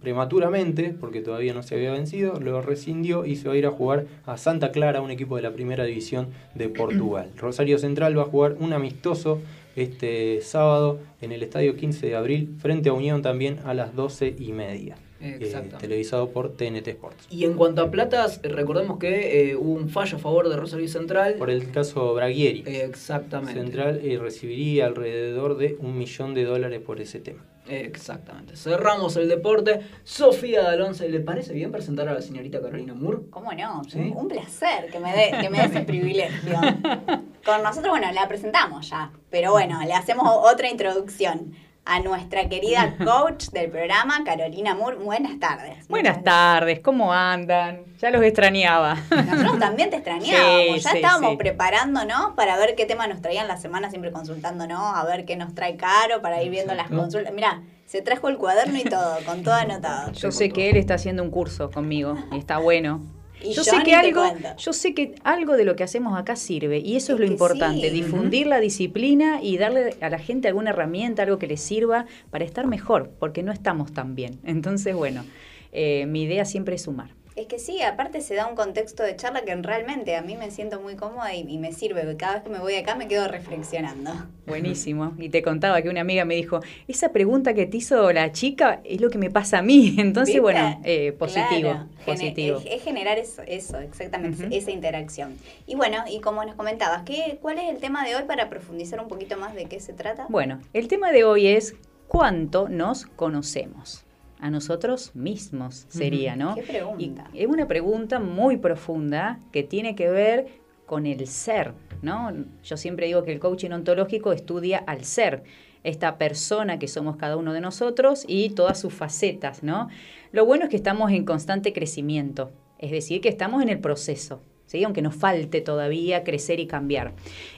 [0.00, 3.70] prematuramente, porque todavía no se había vencido, lo rescindió y se va a ir a
[3.70, 7.30] jugar a Santa Clara, un equipo de la primera división de Portugal.
[7.36, 9.40] Rosario Central va a jugar un amistoso
[9.74, 14.36] este sábado en el estadio 15 de abril, frente a Unión también a las 12
[14.38, 14.96] y media.
[15.22, 17.26] Eh, televisado por TNT Sports.
[17.30, 20.88] Y en cuanto a platas, recordemos que eh, hubo un fallo a favor de Rosario
[20.88, 21.34] Central.
[21.34, 22.64] Por el caso Braguieri.
[22.66, 23.60] exactamente.
[23.60, 27.44] Central eh, recibiría alrededor de un millón de dólares por ese tema.
[27.68, 28.56] Exactamente.
[28.56, 29.80] Cerramos el deporte.
[30.02, 33.18] Sofía D'Alonce, ¿le parece bien presentar a la señorita Carolina Moore?
[33.30, 33.82] ¿Cómo no?
[34.16, 36.58] Un placer que me dé que me ese privilegio.
[37.44, 39.12] Con nosotros, bueno, la presentamos ya.
[39.30, 41.52] Pero bueno, le hacemos otra introducción
[41.84, 44.96] a nuestra querida coach del programa, Carolina Moore.
[44.96, 45.88] Buenas tardes.
[45.88, 47.84] Buenas tardes, ¿cómo andan?
[47.98, 48.96] Ya los extrañaba.
[49.10, 50.82] Nosotros también te extrañábamos.
[50.82, 55.24] ya estábamos preparándonos para ver qué tema nos traían la semana, siempre consultándonos, a ver
[55.24, 57.32] qué nos trae Caro para ir viendo las consultas.
[57.32, 60.12] Mira, se trajo el cuaderno y todo, con todo anotado.
[60.12, 63.00] Yo sé que él está haciendo un curso conmigo y está bueno
[63.45, 64.22] yo, sé que algo,
[64.59, 67.91] yo sé que algo de lo que hacemos acá sirve y eso es, lo importante,
[67.91, 72.45] difundir la disciplina y darle a la gente alguna herramienta, algo que les sirva para
[72.45, 74.41] estar mejor, porque no estamos tan bien.
[74.45, 75.24] Entonces, bueno,
[75.72, 77.19] eh, mi idea siempre es sumar.
[77.41, 80.51] Es que sí, aparte se da un contexto de charla que realmente a mí me
[80.51, 83.28] siento muy cómoda y, me sirve, porque cada vez que me voy acá me quedo
[83.28, 84.11] reflexionando.
[84.47, 85.14] Buenísimo.
[85.16, 88.82] Y te contaba que una amiga me dijo, esa pregunta que te hizo la chica
[88.84, 89.95] es lo que me pasa a mí.
[89.99, 91.86] Entonces, bueno, eh, positivo.
[92.05, 92.62] positivo.
[92.66, 95.38] Es, generar eso, eso exactamente, esa interacción.
[95.66, 99.01] Y bueno, y como nos comentabas, ¿qué, ¿cuál es el tema de hoy para profundizar
[99.01, 100.26] un poquito más de qué se trata?
[100.28, 101.74] Bueno, el tema de hoy es
[102.07, 104.05] cuánto nos conocemos
[104.41, 106.55] a nosotros mismos, sería, ¿no?
[106.55, 107.30] ¿Qué pregunta?
[107.34, 110.47] es una pregunta muy profunda que tiene que ver
[110.86, 111.72] con el ser,
[112.03, 112.32] ¿no?
[112.64, 115.45] Yo siempre digo que el coaching ontológico estudia al ser,
[115.84, 119.88] esta persona que somos cada uno de nosotros y todas sus facetas, ¿no?
[120.32, 124.43] Lo bueno es que estamos en constante crecimiento, es decir, que estamos en el proceso,
[124.66, 124.84] ¿sí?
[124.84, 127.14] aunque nos falte todavía crecer y cambiar.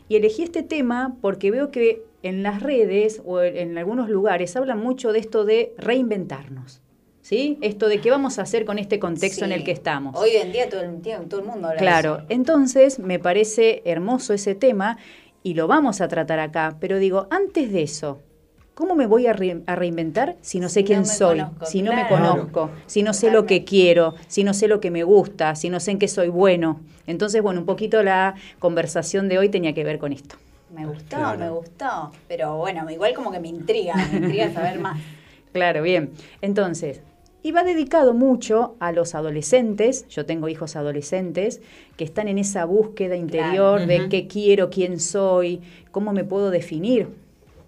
[0.08, 4.80] Y elegí este tema porque veo que en las redes o en algunos lugares hablan
[4.80, 6.80] mucho de esto de reinventarnos.
[7.20, 7.56] ¿Sí?
[7.60, 10.18] Esto de qué vamos a hacer con este contexto en el que estamos.
[10.18, 12.26] Hoy en día todo el, todo el mundo habla Claro, de eso.
[12.30, 14.98] entonces me parece hermoso ese tema
[15.44, 18.18] y lo vamos a tratar acá, pero digo, antes de eso,
[18.74, 23.04] ¿cómo me voy a, reinventar si no sé quién soy, si no me conozco, si
[23.04, 25.92] no sé lo que quiero, si no sé lo que me gusta, si no sé
[25.92, 26.80] en qué soy bueno?
[27.06, 30.36] Entonces, bueno, un poquito la conversación de hoy tenía que ver con esto.
[30.74, 32.12] Me gustó, me gustó.
[32.28, 35.00] Pero bueno, igual como que me intriga, me intriga saber más.
[35.52, 36.12] Claro, bien.
[36.40, 37.02] Entonces,
[37.42, 41.60] iba dedicado mucho a los adolescentes, yo tengo hijos adolescentes,
[41.98, 45.60] que están en esa búsqueda interior de qué quiero, quién soy,
[45.90, 47.08] cómo me puedo definir.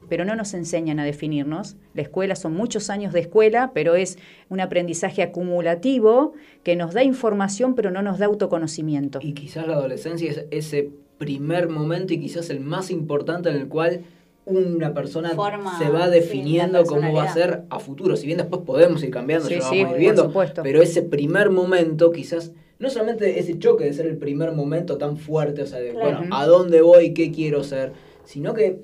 [0.08, 1.76] Pero no nos enseñan a definirnos.
[1.92, 6.32] La escuela son muchos años de escuela, pero es un aprendizaje acumulativo
[6.62, 9.18] que nos da información, pero no nos da autoconocimiento.
[9.20, 13.68] Y quizás la adolescencia es ese primer momento y quizás el más importante en el
[13.68, 14.04] cual
[14.46, 15.30] una persona
[15.78, 18.16] se va definiendo cómo va a ser a futuro.
[18.16, 22.52] Si bien después podemos ir cambiando, ya vamos ir viendo, pero ese primer momento quizás,
[22.78, 26.20] no solamente ese choque de ser el primer momento tan fuerte, o sea, de, bueno,
[26.30, 27.14] ¿a dónde voy?
[27.14, 27.92] ¿Qué quiero ser?
[28.24, 28.80] Sino que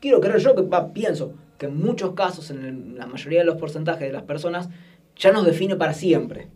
[0.00, 4.06] quiero creer yo que pienso que en muchos casos, en la mayoría de los porcentajes
[4.06, 4.68] de las personas,
[5.16, 6.48] ya nos define para siempre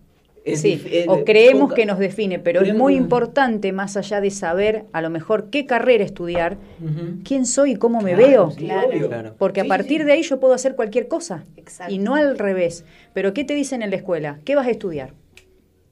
[0.54, 5.00] sí, o creemos que nos define, pero es muy importante, más allá de saber a
[5.00, 6.56] lo mejor qué carrera estudiar,
[7.24, 8.50] quién soy y cómo me veo.
[8.56, 9.34] Claro.
[9.38, 11.44] Porque a partir de ahí yo puedo hacer cualquier cosa.
[11.88, 12.84] Y no al revés.
[13.12, 14.38] Pero ¿qué te dicen en la escuela?
[14.44, 15.14] ¿Qué vas a estudiar?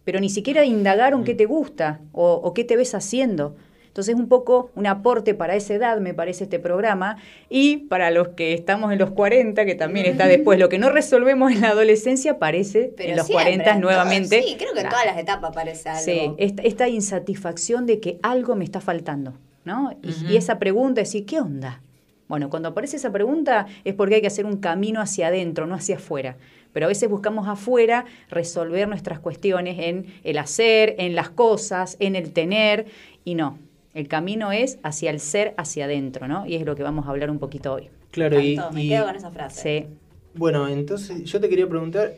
[0.04, 3.56] Pero ni siquiera indagaron qué te gusta o, o qué te ves haciendo.
[3.94, 7.16] Entonces, un poco un aporte para esa edad, me parece, este programa.
[7.48, 10.90] Y para los que estamos en los 40, que también está después, lo que no
[10.90, 14.42] resolvemos en la adolescencia aparece en los 40 nuevamente.
[14.42, 16.02] sí, creo que en todas las etapas aparece algo.
[16.02, 19.34] Sí, esta, insatisfacción de que algo me está faltando,
[19.64, 19.96] ¿no?
[20.02, 21.80] Y, esa pregunta es ¿qué onda?
[22.26, 25.76] Bueno, cuando aparece esa pregunta es porque hay que hacer un camino hacia adentro, no
[25.76, 26.36] hacia afuera.
[26.72, 32.16] Pero a veces buscamos afuera resolver nuestras cuestiones en el hacer, en las cosas, en
[32.16, 32.86] el tener,
[33.24, 33.56] y no.
[33.94, 36.46] El camino es hacia el ser, hacia adentro, ¿no?
[36.46, 37.88] Y es lo que vamos a hablar un poquito hoy.
[38.10, 39.86] Claro, y, me quedo con esa frase.
[39.88, 39.94] Sí.
[40.34, 42.14] Bueno, entonces yo te quería preguntar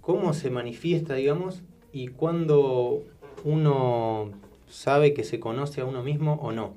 [0.00, 1.62] cómo se manifiesta, digamos,
[1.92, 3.04] y cuándo
[3.44, 4.30] uno
[4.68, 6.74] sabe que se conoce a uno mismo o no.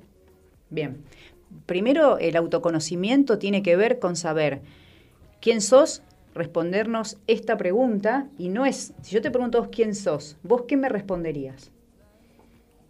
[0.70, 0.98] Bien.
[1.64, 4.62] primero el autoconocimiento tiene que ver con saber
[5.40, 6.02] quién sos,
[6.34, 10.76] respondernos esta pregunta y no es, si yo te pregunto vos quién sos, vos qué
[10.76, 11.70] me responderías.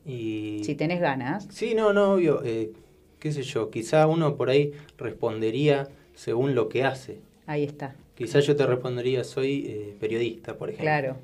[0.07, 0.63] Y...
[0.65, 1.49] Si tenés ganas.
[1.51, 2.43] Sí, no, no, obvio.
[2.45, 2.73] Eh,
[3.19, 7.19] qué sé yo, quizá uno por ahí respondería según lo que hace.
[7.47, 7.95] Ahí está.
[8.15, 10.85] Quizá yo te respondería, soy eh, periodista, por ejemplo.
[10.85, 11.17] Claro.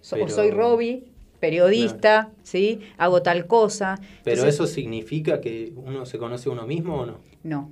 [0.00, 1.04] O soy Robbie,
[1.40, 2.80] periodista, ¿sí?
[2.96, 3.98] Hago tal cosa.
[4.22, 7.18] Pero eso significa que uno se conoce a uno mismo o no?
[7.42, 7.70] No.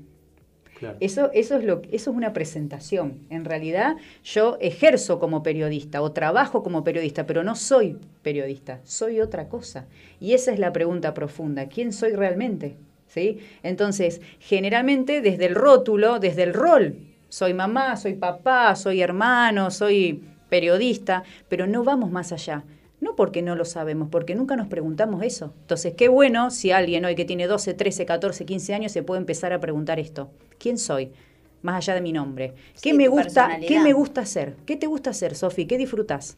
[1.01, 3.19] Eso, eso, es lo, eso es una presentación.
[3.31, 9.21] En realidad yo ejerzo como periodista o trabajo como periodista, pero no soy periodista, soy
[9.21, 9.87] otra cosa.
[10.21, 12.77] Y esa es la pregunta profunda, ¿quién soy realmente?
[13.09, 13.39] ¿Sí?
[13.63, 16.97] Entonces, generalmente desde el rótulo, desde el rol,
[17.29, 22.65] soy mamá, soy papá, soy hermano, soy periodista, pero no vamos más allá.
[23.01, 25.55] No porque no lo sabemos, porque nunca nos preguntamos eso.
[25.61, 29.21] Entonces, qué bueno si alguien hoy que tiene 12, 13, 14, 15 años se puede
[29.21, 30.31] empezar a preguntar esto.
[30.59, 31.13] ¿Quién soy?
[31.63, 32.55] Más allá de mi nombre.
[32.83, 34.57] ¿Qué me gusta, qué me gusta hacer?
[34.67, 35.67] ¿Qué te gusta hacer, Sofi?
[35.67, 36.37] ¿Qué disfrutas?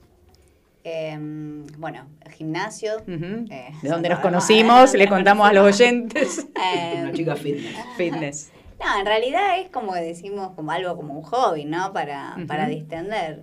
[0.83, 2.93] Em, bueno, gimnasio.
[3.07, 6.47] Eh, de donde nos conocimos, le contamos a los oyentes.
[6.55, 7.77] Em, Una chica fitness.
[7.97, 8.51] Fitness.
[8.79, 11.93] No, en realidad es como decimos, como algo como un hobby, ¿no?
[11.93, 13.43] Para, para distender.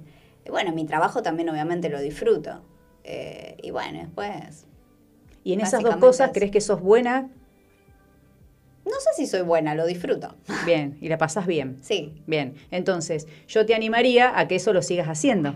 [0.49, 2.61] Bueno, mi trabajo también obviamente lo disfruto.
[3.08, 4.66] Eh, y bueno, después...
[5.43, 7.30] ¿Y en esas dos cosas crees que sos buena?
[8.84, 10.36] No sé si soy buena, lo disfruto.
[10.66, 11.78] Bien, y la pasas bien.
[11.82, 12.22] Sí.
[12.28, 15.55] Bien, entonces yo te animaría a que eso lo sigas haciendo.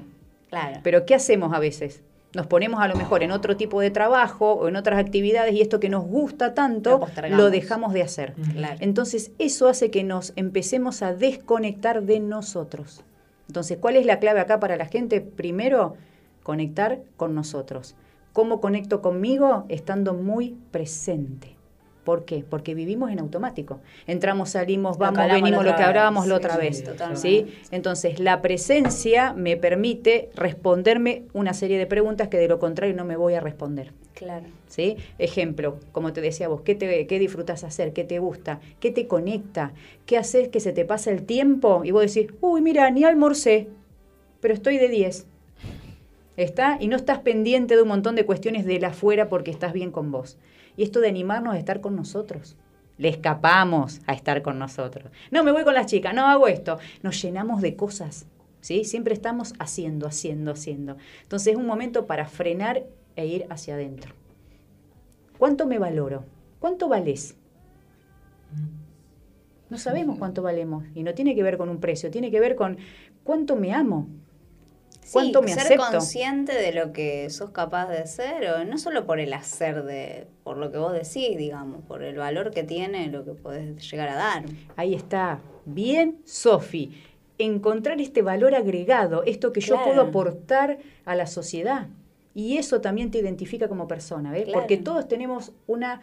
[0.50, 0.80] Claro.
[0.82, 2.02] Pero ¿qué hacemos a veces?
[2.34, 5.62] Nos ponemos a lo mejor en otro tipo de trabajo o en otras actividades y
[5.62, 8.34] esto que nos gusta tanto lo, dejamos de hacer.
[8.54, 8.78] Claro.
[8.80, 13.04] Entonces eso hace que nos empecemos a desconectar de nosotros.
[13.48, 15.20] Entonces, ¿cuál es la clave acá para la gente?
[15.20, 15.98] Primero,
[16.44, 17.96] conectar con nosotros.
[18.34, 19.66] ¿Cómo conecto conmigo?
[19.70, 21.58] Estando muy presente.
[22.04, 22.44] ¿Por qué?
[22.50, 23.80] Porque vivimos en automático.
[24.08, 26.84] Entramos, salimos, vamos, venimos, lo que hablábamos la otra vez.
[27.14, 32.96] Sí, Entonces, la presencia me permite responderme una serie de preguntas que de lo contrario
[32.96, 33.94] no me voy a responder.
[34.16, 34.46] Claro.
[34.68, 34.98] ¿Sí?
[35.20, 37.94] Ejemplo, como te decía vos, ¿qué, te, qué disfrutas hacer?
[37.94, 38.60] ¿Qué te gusta?
[38.80, 39.74] ¿Qué te conecta?
[40.06, 41.84] ¿Qué haces que se te pasa el tiempo?
[41.84, 43.68] Y vos decís, uy, mira, ni almorcé,
[44.40, 45.28] pero estoy de 10.
[46.44, 46.78] ¿Está?
[46.80, 49.92] Y no estás pendiente de un montón de cuestiones de la afuera porque estás bien
[49.92, 50.40] con vos.
[50.76, 52.58] Y esto de animarnos a estar con nosotros.
[52.98, 55.12] Le escapamos a estar con nosotros.
[55.30, 56.80] No, me voy con las chicas, no hago esto.
[57.04, 58.26] Nos llenamos de cosas.
[58.60, 58.86] ¿sí?
[58.86, 60.98] Siempre estamos haciendo, haciendo, haciendo.
[61.22, 62.86] Entonces es un momento para frenar
[63.16, 64.16] e ir hacia adentro.
[65.38, 66.26] ¿Cuánto me valoro?
[66.60, 67.36] ¿Cuánto vales?
[69.70, 72.56] No sabemos cuánto valemos y no tiene que ver con un precio, tiene que ver
[72.56, 72.78] con
[73.24, 74.08] cuánto me amo,
[75.12, 79.20] ¿Cuánto me ser consciente de lo que sos capaz de ser, o no solo por
[79.20, 83.26] el hacer, de por lo que vos decís, digamos, por el valor que tiene lo
[83.26, 84.44] que podés llegar a dar.
[84.76, 85.40] Ahí está.
[85.66, 86.92] Bien, Sofi.
[87.38, 91.88] Encontrar este valor agregado, esto que yo puedo aportar a la sociedad.
[92.36, 94.48] Y eso también te identifica como persona, ¿ves?
[94.54, 96.02] Porque todos tenemos una,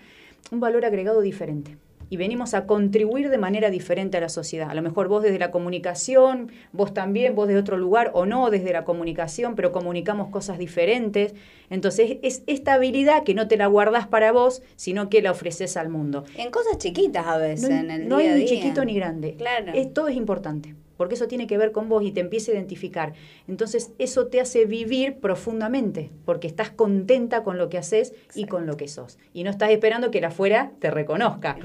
[0.51, 1.77] un valor agregado diferente
[2.11, 4.71] y venimos a contribuir de manera diferente a la sociedad.
[4.71, 8.51] A lo mejor vos desde la comunicación, vos también, vos de otro lugar o no
[8.51, 11.35] desde la comunicación, pero comunicamos cosas diferentes.
[11.71, 15.77] Entonces es esta habilidad que no te la guardás para vos, sino que la ofreces
[15.77, 16.25] al mundo.
[16.37, 19.35] En cosas chiquitas a veces, no, en el no hay ni chiquito ni grande.
[19.37, 19.73] Claro.
[19.93, 23.15] todo es importante porque eso tiene que ver con vos y te empieza a identificar.
[23.47, 28.67] Entonces eso te hace vivir profundamente, porque estás contenta con lo que haces y con
[28.67, 29.17] lo que sos.
[29.33, 31.57] Y no estás esperando que la afuera te reconozca.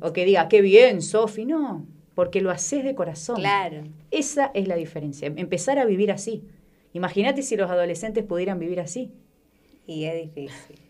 [0.00, 1.84] O que diga, qué bien, Sofi, no,
[2.14, 3.36] porque lo haces de corazón.
[3.36, 3.82] Claro.
[4.10, 6.44] Esa es la diferencia, empezar a vivir así.
[6.94, 9.10] Imagínate si los adolescentes pudieran vivir así.
[9.86, 10.85] Y es difícil.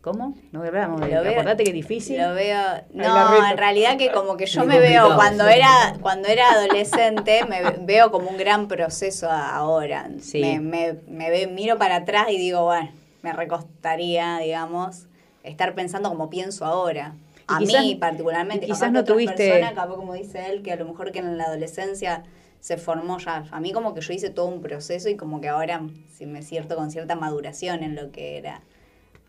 [0.00, 0.34] ¿Cómo?
[0.50, 2.18] No hablamos de acordate que es difícil.
[2.18, 2.58] Lo veo.
[2.94, 7.62] No, en realidad que como que yo me veo cuando era cuando era adolescente me
[7.80, 10.08] veo como un gran proceso ahora.
[10.32, 12.90] Me, me, me miro para atrás y digo, bueno,
[13.22, 15.06] me recostaría, digamos,
[15.42, 17.14] estar pensando como pienso ahora.
[17.46, 18.66] A mí particularmente.
[18.66, 19.62] Quizás no tuviste.
[19.88, 22.24] como dice él, que a lo mejor que en la adolescencia
[22.60, 23.44] se formó ya.
[23.50, 25.82] A mí como que yo hice todo un proceso y como que ahora
[26.16, 28.62] sí me cierto con cierta maduración en lo que era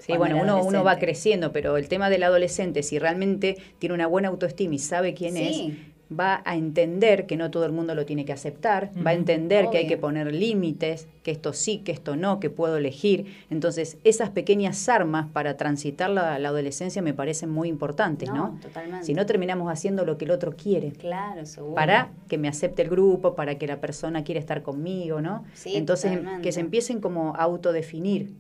[0.02, 4.08] Sí, bueno, uno, uno va creciendo, pero el tema del adolescente, si realmente tiene una
[4.08, 5.72] buena autoestima y sabe quién es,
[6.12, 9.70] va a entender que no todo el mundo lo tiene que aceptar, va a entender
[9.70, 13.28] que hay que poner límites, que esto sí, que esto no, que puedo elegir.
[13.50, 18.58] Entonces, esas pequeñas armas para transitar la, adolescencia me parecen muy importantes, ¿no?
[18.62, 19.06] Totalmente.
[19.06, 20.92] Si no terminamos haciendo lo que el otro quiere.
[20.92, 21.76] Claro, seguro.
[21.76, 25.46] Para que me acepte el grupo, para que la persona quiera estar conmigo, ¿no?
[25.54, 28.34] Sí, Entonces, que se empiecen como a autodefinir.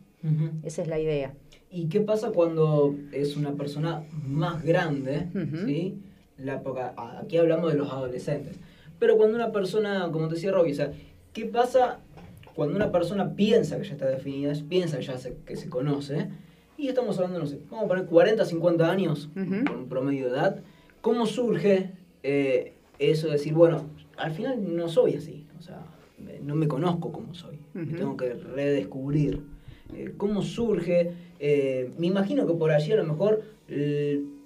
[0.64, 1.34] Esa es la idea.
[1.72, 5.28] ¿Y qué pasa cuando es una persona más grande?
[5.66, 5.98] ¿sí?
[6.44, 8.58] la época, aquí hablamos de los adolescentes,
[9.00, 10.92] pero cuando una persona, como te decía Robbie, o sea,
[11.34, 12.00] ¿qué pasa
[12.56, 15.16] cuando una persona piensa que ya está definida, piensa ya
[15.46, 16.30] que se conoce,
[16.78, 20.32] y estamos hablando, no sé, vamos a poner 40, 50 años, con un promedio de
[20.32, 20.62] edad,
[21.02, 21.92] ¿cómo surge
[22.24, 23.86] eh, eso de decir, bueno,
[24.18, 25.86] al final no soy así, o sea,
[26.44, 29.44] no me conozco como soy, me tengo que redescubrir.
[29.96, 31.12] Eh, ¿Cómo surge?
[31.40, 33.44] Eh, me imagino que por allí a lo mejor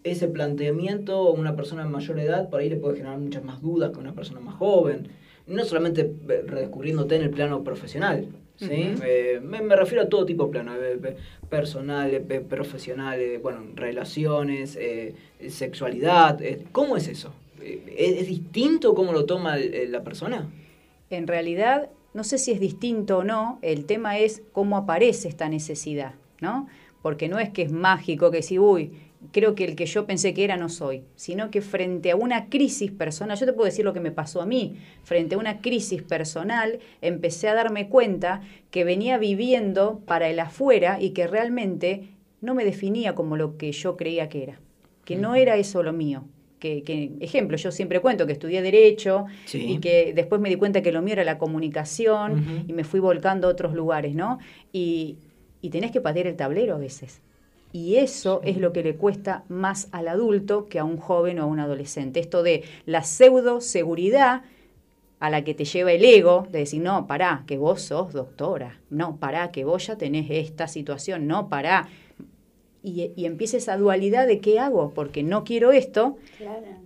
[0.04, 3.92] ese planteamiento una persona de mayor edad por ahí le puede generar muchas más dudas
[3.92, 5.08] que una persona más joven.
[5.48, 8.28] No solamente redescubriéndote en el plano profesional,
[8.58, 8.94] ¿sí?
[9.42, 10.74] me, refiero a todo tipo de plano,
[11.50, 14.78] personal, profesional, bueno, relaciones,
[15.50, 16.40] sexualidad.
[16.72, 17.34] ¿Cómo es eso?
[17.62, 20.50] ¿Es, distinto cómo lo toma la persona?
[21.10, 25.50] En realidad, no sé si es distinto o no, el tema es cómo aparece esta
[25.50, 26.68] necesidad, ¿no?
[27.02, 28.94] Porque no es que es mágico que si, uy,
[29.34, 32.48] creo que el que yo pensé que era no soy, sino que frente a una
[32.48, 35.60] crisis personal, yo te puedo decir lo que me pasó a mí, frente a una
[35.60, 38.42] crisis personal, empecé a darme cuenta
[38.72, 43.74] que venía viviendo para el afuera y que realmente no me definía como lo que
[43.74, 44.62] yo creía que era,
[45.04, 46.24] que no era eso lo mío,
[46.84, 50.92] que, ejemplo, yo siempre cuento que estudié Derecho y que después me di cuenta que
[50.92, 54.40] lo mío era la comunicación y me fui volcando a otros lugares, ¿no?
[54.72, 55.18] Y,
[55.62, 57.22] y tenés que patear el tablero a veces.
[57.72, 61.44] Y eso es lo que le cuesta más al adulto que a un joven o
[61.44, 62.20] a un adolescente.
[62.22, 64.44] Esto de la pseudo seguridad
[65.20, 68.80] a la que te lleva el ego, de decir, no, pará, que vos sos doctora,
[68.90, 71.88] no, pará, que vos ya tenés esta situación, no, pará,
[72.86, 76.18] y, empieza esa dualidad de qué hago, porque no quiero esto,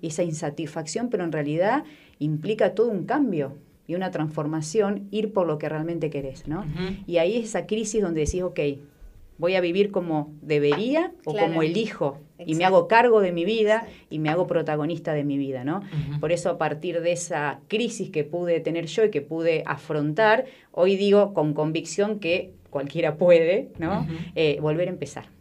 [0.01, 1.83] esa insatisfacción, pero en realidad
[2.19, 3.53] implica todo un cambio
[3.87, 6.65] y una transformación, ir por lo que realmente querés, ¿no?
[7.07, 8.59] Y ahí es esa crisis donde decís, ok,
[9.39, 13.87] voy a vivir como debería o como elijo y me hago cargo de mi vida
[14.09, 15.81] y me hago protagonista de mi vida, ¿no?
[16.19, 20.45] Por eso a partir de esa crisis que pude tener yo y que pude afrontar,
[20.71, 24.05] hoy digo con convicción que cualquiera puede, ¿no?
[24.35, 25.38] Eh, volver a empezar.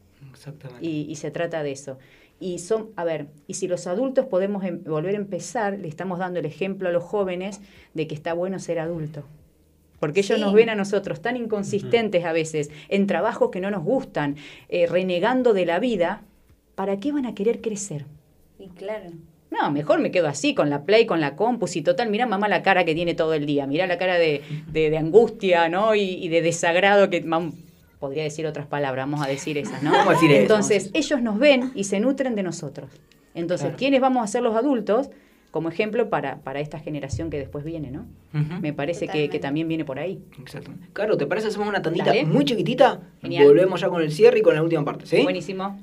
[0.80, 1.98] Y, se trata de eso.
[2.40, 6.18] Y son, a ver, y si los adultos podemos em, volver a empezar, le estamos
[6.18, 7.60] dando el ejemplo a los jóvenes
[7.94, 9.24] de que está bueno ser adulto.
[9.98, 13.82] Porque ellos nos ven a nosotros tan inconsistentes a veces, en trabajos que no nos
[13.82, 14.36] gustan,
[14.68, 16.22] eh, renegando de la vida,
[16.76, 18.06] ¿para qué van a querer crecer?
[18.60, 19.10] Y claro.
[19.50, 22.48] No, mejor me quedo así, con la play, con la compus y total, mira mamá
[22.48, 25.94] la cara que tiene todo el día, mira la cara de, de, angustia, ¿no?
[25.94, 27.22] Y, y, de desagrado que
[27.98, 29.92] podría decir otras palabras, vamos a decir esas, ¿no?
[30.22, 32.90] Entonces, ellos nos ven y se nutren de nosotros.
[33.34, 35.10] Entonces, ¿quiénes vamos a ser los adultos?
[35.50, 38.06] Como ejemplo para, para esta generación que después viene, ¿no?
[38.60, 40.22] Me parece que, también viene por ahí.
[40.40, 40.88] Exactamente.
[40.92, 43.00] Claro, ¿te parece hacemos una tandita muy chiquitita?
[43.20, 43.46] Genial.
[43.46, 45.22] Volvemos ya con el cierre y con la última parte, ¿sí?
[45.22, 45.78] Buenísimo.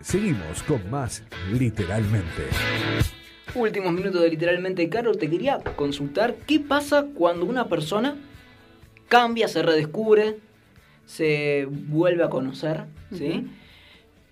[0.00, 1.22] Seguimos con más
[1.52, 2.48] literalmente.
[3.54, 8.16] Últimos minutos de literalmente, Carol, te quería consultar qué pasa cuando una persona
[9.08, 10.38] cambia, se redescubre,
[11.06, 12.84] se vuelve a conocer,
[13.16, 13.46] ¿sí?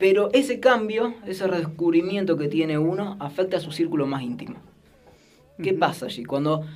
[0.03, 4.57] Pero ese cambio, ese redescubrimiento que tiene uno, afecta a su círculo más íntimo.
[5.63, 6.67] ¿Qué pasa allí cuando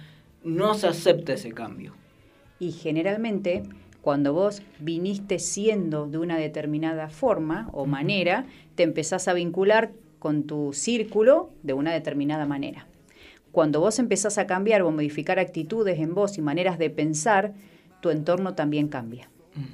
[0.45, 1.93] no se acepta ese cambio?
[2.61, 3.65] Y generalmente,
[4.01, 8.47] cuando vos viniste siendo de una determinada forma o manera,
[8.77, 12.87] te empezás a vincular con tu círculo de una determinada manera.
[13.51, 17.55] Cuando vos empezás a cambiar o modificar actitudes en vos y maneras de pensar,
[18.01, 19.29] tu entorno también cambia.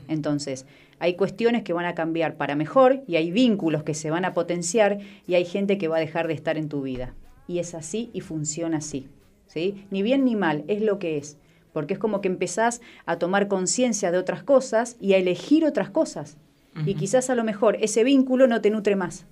[0.08, 0.64] Entonces,
[1.02, 4.34] hay cuestiones que van a cambiar para mejor y hay vínculos que se van a
[4.34, 7.12] potenciar y hay gente que va a dejar de estar en tu vida.
[7.48, 9.08] Y es así y funciona así.
[9.48, 9.84] ¿sí?
[9.90, 11.38] Ni bien ni mal, es lo que es.
[11.72, 15.90] Porque es como que empezás a tomar conciencia de otras cosas y a elegir otras
[15.90, 16.36] cosas.
[16.86, 19.26] Y quizás a lo mejor ese vínculo no te nutre más.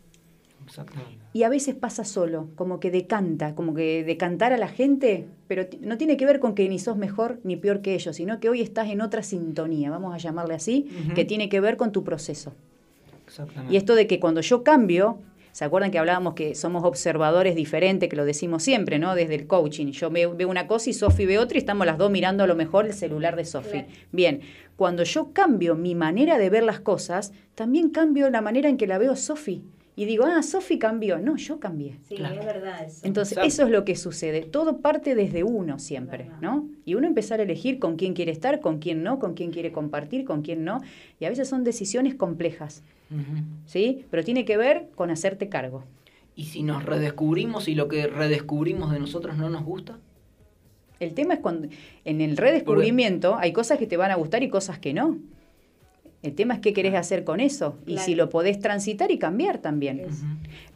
[1.32, 5.66] Y a veces pasa solo, como que decanta, como que decantar a la gente, pero
[5.80, 8.48] no tiene que ver con que ni sos mejor ni peor que ellos, sino que
[8.48, 12.02] hoy estás en otra sintonía, vamos a llamarle así, que tiene que ver con tu
[12.02, 12.52] proceso.
[13.70, 15.18] Y esto de que cuando yo cambio,
[15.52, 19.14] ¿se acuerdan que hablábamos que somos observadores diferentes, que lo decimos siempre, ¿no?
[19.14, 19.92] Desde el coaching.
[19.92, 22.56] Yo veo, una cosa y Sofi ve otra y estamos las dos mirando a lo
[22.56, 23.84] mejor el celular de Sofi.
[24.10, 24.40] Bien,
[24.74, 28.88] cuando yo cambio mi manera de ver las cosas, también cambio la manera en que
[28.88, 29.62] la veo Sofi
[29.96, 31.18] y digo, ah, Sofi cambió.
[31.18, 31.98] No, yo cambié.
[32.08, 33.00] Sí, es verdad eso.
[33.02, 34.42] Entonces, eso es lo que sucede.
[34.42, 36.68] Todo parte desde uno siempre, ¿no?
[36.84, 39.72] Y uno empezar a elegir con quién quiere estar, con quién no, con quién quiere
[39.72, 40.80] compartir, con quién no.
[41.18, 42.82] Y a veces son decisiones complejas,
[43.66, 44.06] ¿sí?
[44.10, 45.84] Pero tiene que ver con hacerte cargo.
[46.34, 49.98] ¿Y si nos redescubrimos y lo que redescubrimos de nosotros no nos gusta?
[51.00, 51.68] El tema es cuando
[52.04, 55.18] en el redescubrimiento hay cosas que te van a gustar y cosas que no.
[56.22, 59.58] El tema es qué querés hacer con eso y si lo podés transitar y cambiar
[59.58, 60.06] también.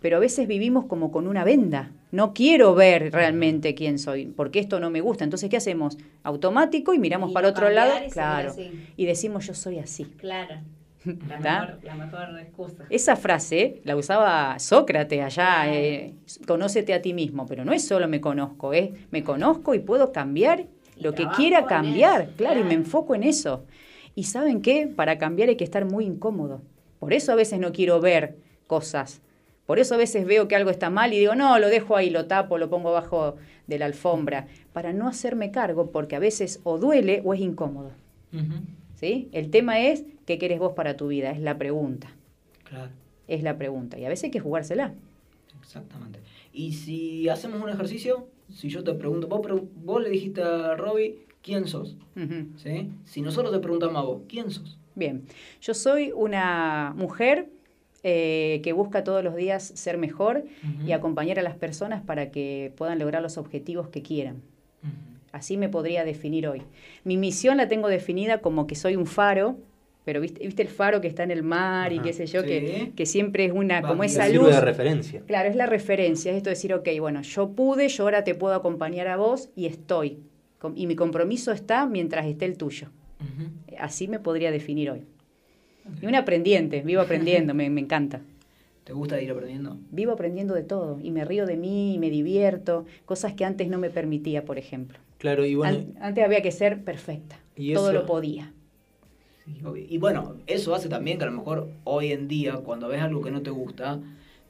[0.00, 1.90] Pero a veces vivimos como con una venda.
[2.12, 5.24] No quiero ver realmente quién soy, porque esto no me gusta.
[5.24, 5.98] Entonces, ¿qué hacemos?
[6.22, 7.92] Automático y miramos para otro lado.
[8.10, 8.54] Claro.
[8.96, 10.04] Y decimos, yo soy así.
[10.16, 10.60] Claro.
[11.04, 12.84] La mejor, excusa.
[12.88, 16.14] Esa frase la usaba Sócrates allá, eh,
[16.46, 20.12] conócete a ti mismo, pero no es solo me conozco, es me conozco y puedo
[20.12, 20.64] cambiar
[20.98, 23.64] lo que quiera cambiar, claro, y me enfoco en eso.
[24.14, 26.62] Y saben qué, para cambiar hay que estar muy incómodo.
[26.98, 28.36] Por eso a veces no quiero ver
[28.66, 29.20] cosas.
[29.66, 32.10] Por eso a veces veo que algo está mal y digo, no, lo dejo ahí,
[32.10, 33.36] lo tapo, lo pongo abajo
[33.66, 37.92] de la alfombra, para no hacerme cargo, porque a veces o duele o es incómodo.
[38.96, 39.28] ¿Sí?
[39.32, 41.30] El tema es, ¿qué querés vos para tu vida?
[41.30, 42.08] Es la pregunta.
[42.64, 42.90] Claro.
[43.28, 43.98] Es la pregunta.
[43.98, 44.92] Y a veces hay que jugársela.
[45.60, 46.20] Exactamente.
[46.52, 49.40] Y si hacemos un ejercicio, si yo te pregunto, vos,
[49.76, 51.96] vos le dijiste a Robbie, ¿quién sos?
[52.56, 52.90] ¿Sí?
[53.04, 54.78] Si nosotros te preguntamos a vos, ¿quién sos?
[54.96, 55.24] Bien,
[55.60, 57.48] yo soy una mujer
[58.02, 60.44] eh, que busca todos los días ser mejor
[60.86, 64.42] y acompañar a las personas para que puedan lograr los objetivos que quieran.
[65.32, 66.62] Así me podría definir hoy.
[67.02, 69.56] Mi misión la tengo definida como que soy un faro,
[70.04, 72.92] pero viste, viste el faro que está en el mar y qué sé yo, que,
[72.94, 74.50] que, siempre es una, como esa luz.
[74.50, 75.22] de referencia.
[75.26, 78.36] Claro, es la referencia, es esto de decir, ok, bueno, yo pude, yo ahora te
[78.36, 80.20] puedo acompañar a vos y estoy
[80.74, 82.88] y mi compromiso está mientras esté el tuyo.
[83.78, 85.02] Así me podría definir hoy.
[86.00, 88.20] Y un aprendiente, vivo aprendiendo, me, encanta.
[88.84, 89.78] ¿Te gusta ir aprendiendo?
[89.90, 93.68] Vivo aprendiendo de todo y me río de mí y me divierto, cosas que antes
[93.68, 94.98] no me permitía, por ejemplo.
[95.18, 97.38] Claro, y bueno, antes había que ser perfecta,
[97.72, 98.52] todo lo podía.
[99.88, 103.22] y bueno, eso hace también que a lo mejor hoy en día, cuando ves algo
[103.22, 104.00] que no te gusta,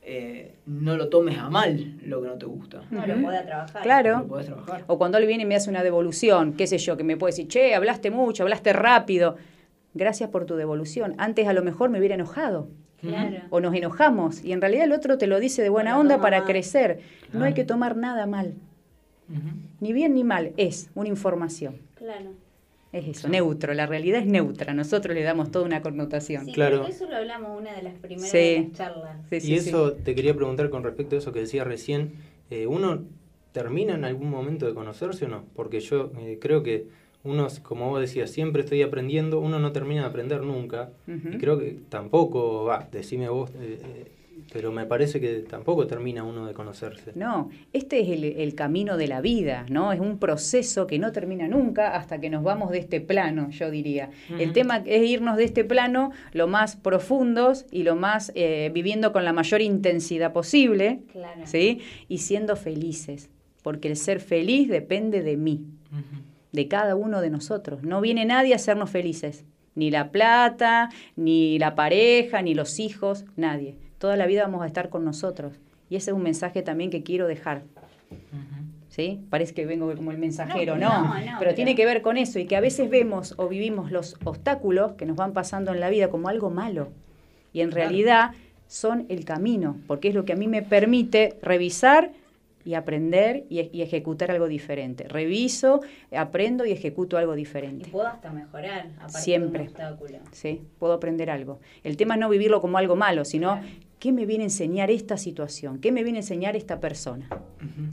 [0.07, 2.83] eh, no lo tomes a mal lo que no te gusta.
[2.91, 3.83] No lo puedes trabajar.
[3.83, 4.27] Claro.
[4.45, 4.85] trabajar.
[4.87, 7.33] O cuando él viene y me hace una devolución, qué sé yo, que me puede
[7.33, 9.37] decir, che, hablaste mucho, hablaste rápido.
[9.95, 11.15] Gracias por tu devolución.
[11.17, 12.69] Antes a lo mejor me hubiera enojado.
[13.01, 13.39] Claro.
[13.51, 14.45] O nos enojamos.
[14.45, 17.01] Y en realidad el otro te lo dice de buena onda para crecer.
[17.33, 18.55] No hay que tomar nada mal.
[19.81, 21.79] Ni bien ni mal, es una información.
[21.95, 22.33] Claro.
[22.95, 26.47] Es eso, neutro, la realidad es neutra, nosotros le damos toda una connotación.
[26.47, 26.87] Sí, claro.
[26.87, 29.17] Eso lo hablamos una de las primeras de charlas.
[29.33, 32.13] y eso te quería preguntar con respecto a eso que decía recién,
[32.51, 33.03] eh, ¿uno
[33.51, 35.45] termina en algún momento de conocerse o no?
[35.57, 36.87] Porque yo eh, creo que
[37.25, 41.59] uno, como vos decías, siempre estoy aprendiendo, uno no termina de aprender nunca, y creo
[41.59, 44.07] que tampoco, va, decime vos, eh,
[44.53, 47.13] pero me parece que tampoco termina uno de conocerse.
[47.15, 48.09] No, este es
[48.39, 49.93] el, camino de la vida, ¿no?
[49.93, 53.71] Es un proceso que no termina nunca hasta que nos vamos de este plano, yo
[53.71, 54.11] diría.
[54.39, 59.13] El tema es irnos de este plano lo más profundos y lo más eh, viviendo
[59.13, 61.01] con la mayor intensidad posible,
[61.45, 61.81] ¿sí?
[62.09, 63.31] Y siendo felices,
[63.63, 65.65] porque el ser feliz depende de mí,
[66.53, 67.83] de cada uno de nosotros.
[67.83, 73.25] No viene nadie a hacernos felices, ni la plata, ni la pareja, ni los hijos,
[73.37, 75.55] nadie toda la vida vamos a estar con nosotros.
[75.89, 77.63] Y ese es un mensaje también que quiero dejar.
[78.91, 79.25] ¿sí?
[79.31, 82.55] Parece que vengo como el mensajero, no, pero, tiene que ver con eso y que
[82.55, 86.29] a veces vemos o vivimos los obstáculos que nos van pasando en la vida como
[86.29, 86.89] algo malo
[87.55, 88.33] y en realidad
[88.67, 92.13] son el camino, porque es lo que a mí me permite revisar
[92.65, 95.07] y aprender y, ejecutar algo diferente.
[95.07, 95.81] Reviso,
[96.17, 97.89] aprendo y ejecuto algo diferente.
[97.89, 99.69] Y puedo hasta mejorar a Siempre.
[100.33, 101.61] Sí, puedo aprender algo.
[101.83, 103.61] El tema es no vivirlo como algo malo, sino
[104.05, 105.79] ¿qué me viene a enseñar esta situación?
[105.79, 107.27] ¿Qué me viene a enseñar esta persona?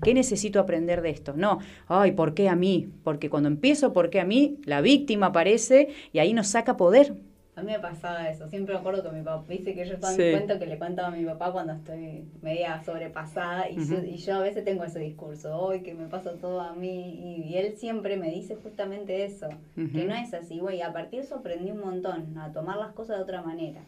[0.03, 1.36] ¿Qué necesito aprender de esto?
[1.38, 2.89] No, ay, ¿por qué a mí?
[3.05, 4.57] Porque cuando empiezo, ¿por qué a mí?
[4.66, 7.16] La víctima aparece y ahí nos saca poder
[7.53, 8.47] a mí me pasaba eso.
[8.47, 11.09] Siempre me acuerdo que mi papá, dice que yo estaba en cuento que le contaba
[11.09, 14.99] a mi papá cuando estoy media sobrepasada y, yo, y yo a veces tengo ese
[14.99, 19.49] discurso, hoy que me pasa todo a mí y, él siempre me dice justamente eso,
[19.76, 20.82] que no es así, güey.
[20.82, 23.82] A partir de eso aprendí un montón, a tomar las cosas de otra manera.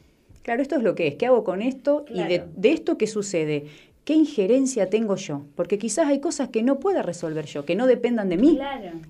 [0.43, 1.15] Claro, esto es lo que es.
[1.15, 2.05] ¿Qué hago con esto?
[2.09, 3.65] Y de, de, esto que sucede,
[4.03, 5.45] ¿qué injerencia tengo yo?
[5.55, 8.59] Porque quizás hay cosas que no pueda resolver yo, que no dependan de mí.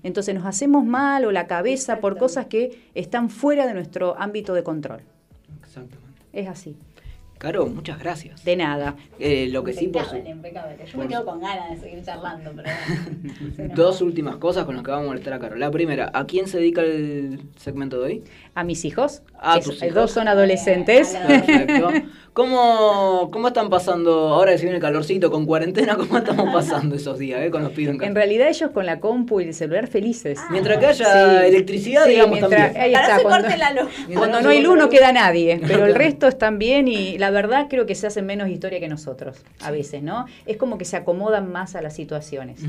[0.02, 4.54] Entonces nos hacemos mal o la cabeza por cosas que están fuera de nuestro ámbito
[4.54, 5.00] de control.
[5.60, 6.22] Exactamente.
[6.32, 6.76] Es así.
[7.44, 8.42] Caro, muchas gracias.
[8.42, 8.96] De nada.
[9.18, 10.78] Eh, lo que sí por impecable.
[10.90, 12.70] Yo me quedo con ganas de seguir charlando, pero
[13.74, 15.56] Dos últimas cosas con las que vamos a molestar a Caro.
[15.56, 18.24] La primera, ¿a quién se dedica el segmento de hoy?
[18.54, 19.20] A mis hijos.
[19.38, 19.94] A tus hijos.
[19.94, 21.14] Dos son adolescentes.
[21.26, 21.90] Perfecto.
[22.34, 26.96] ¿Cómo, ¿Cómo están pasando, ahora que se viene el calorcito con cuarentena, cómo estamos pasando
[26.96, 28.08] esos días eh, con los pibes en casa?
[28.08, 30.40] En realidad ellos con la compu y el celular felices.
[30.40, 30.48] Ah.
[30.50, 32.76] mientras que haya electricidad, digamos también.
[32.76, 33.48] Ahí está, cuando,
[34.14, 37.68] cuando no hay luz no queda nadie, pero el resto están bien y la verdad
[37.70, 40.26] creo que se hacen menos historia que nosotros a veces, ¿no?
[40.44, 42.60] Es como que se acomodan más a las situaciones.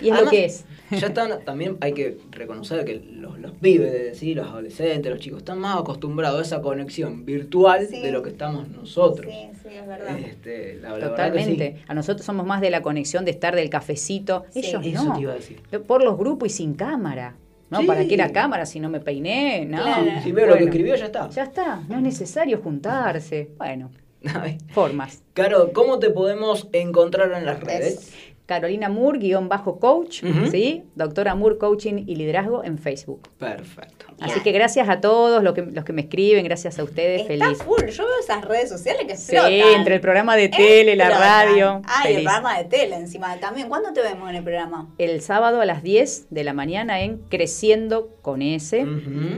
[0.00, 0.64] Y es lo que es.
[0.92, 4.34] Ya están, también hay que reconocer que los, los pibes, ¿sí?
[4.34, 8.68] los adolescentes, los chicos, están más acostumbrados a esa conexión virtual de lo que estamos
[8.68, 9.07] nosotros.
[9.16, 10.18] Sí, sí, es verdad.
[10.18, 11.82] Este, Totalmente.
[11.86, 14.44] A nosotros somos más de la conexión de estar del cafecito.
[14.54, 15.14] Ellos no.
[15.14, 15.60] Te iba a decir.
[15.86, 17.34] Por los grupos y sin cámara.
[17.70, 17.84] ¿no?
[17.84, 19.66] ¿Para qué la cámara si no me peiné?
[19.66, 19.82] No.
[20.22, 21.28] Si veo lo que escribió, ya está.
[21.30, 21.82] Ya está.
[21.88, 23.50] No es necesario juntarse.
[23.58, 23.90] Bueno,
[24.70, 25.22] formas.
[25.34, 28.12] Claro, ¿cómo te podemos encontrar en las redes?
[28.48, 30.82] Carolina Moore, guion bajo coach, ¿sí?
[30.94, 33.28] Doctora Moore Coaching y Liderazgo en Facebook.
[33.36, 34.06] Perfecto.
[34.20, 37.54] Así que gracias a todos los que, los que me escriben, gracias a ustedes, Está
[37.56, 41.82] full, yo veo esas redes sociales que Sí, entre el programa de tele, la radio.
[41.84, 43.68] Ah, y el programa de tele encima también.
[43.68, 44.88] ¿Cuándo te vemos en el programa?
[44.96, 48.86] El sábado a las 10 de la mañana en Creciendo con ese,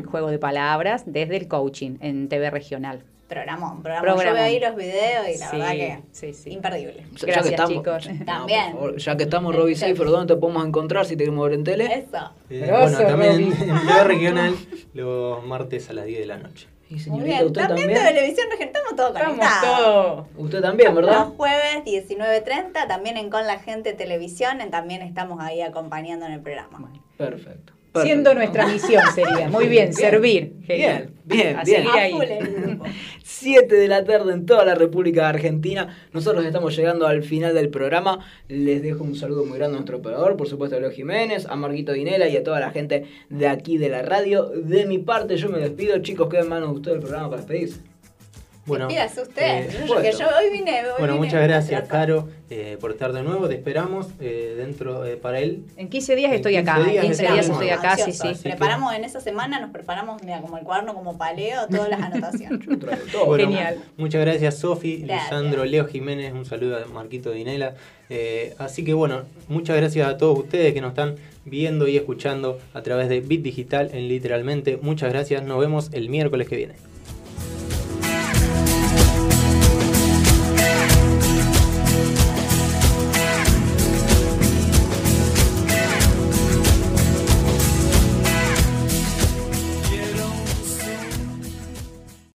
[0.07, 4.19] juego de palabras, desde el coaching en TV Regional programón, programón.
[4.19, 6.51] Yo veo ahí los videos y la verdad que sí, sí.
[6.51, 7.07] imperdible.
[7.23, 8.11] Gracias, ya que chicos.
[8.27, 8.77] también.
[8.97, 11.85] ya que estamos, Robbie Seifer, ¿dónde te podemos encontrar si te queremos ver en tele?
[11.85, 12.33] Eso.
[12.51, 14.55] Eh, bueno, también en, en regional
[14.93, 16.67] los martes a las 10 de la noche.
[16.91, 17.95] Y señorita, usted también.
[17.95, 19.79] También televisión regional, estamos todos conectados.
[19.79, 20.27] Todos.
[20.37, 21.27] Usted también, ¿verdad?
[21.27, 26.41] Los jueves 19.30, también en Con la Gente Televisión, también estamos ahí acompañando en el
[26.41, 26.93] programa.
[27.17, 27.75] Perfecto.
[27.95, 29.49] Siendo nuestra misión sería.
[29.49, 30.53] Muy bien, servir.
[30.67, 32.81] Bien, bien, bien.
[33.25, 35.97] Siete de la tarde en toda la República Argentina.
[36.13, 38.25] Nosotros estamos llegando al final del programa.
[38.49, 41.57] Les dejo un saludo muy grande a nuestro operador, por supuesto a Leo Jiménez, a
[41.57, 44.47] Marquito Dinela y a toda la gente de aquí de la radio.
[44.47, 45.99] De mi parte, yo me despido.
[45.99, 47.90] Chicos, queden manos de ustedes el programa para despedirse.
[48.67, 50.83] Bueno, usted, eh, yo hoy vine.
[50.99, 53.49] bueno, muchas gracias, Caro, eh, por estar de nuevo.
[53.49, 55.65] Te esperamos eh, dentro para él.
[55.77, 56.79] En 15 días estoy acá.
[56.87, 58.29] en 15 días estoy acá, sí, sí.
[58.43, 62.61] Preparamos en esa semana, nos preparamos, mira, como el cuaderno, como paleo, todas las anotaciones.
[63.37, 63.79] Genial.
[63.97, 66.33] Muchas gracias, Sofi, Lisandro, Leo Jiménez.
[66.33, 67.75] Un saludo a Marquito Dinela.
[68.59, 72.83] así que bueno, muchas gracias a todos ustedes que nos están viendo y escuchando a
[72.83, 74.79] través de Bit Digital en literalmente.
[74.81, 75.43] Muchas gracias.
[75.43, 76.90] Nos vemos el miércoles que viene.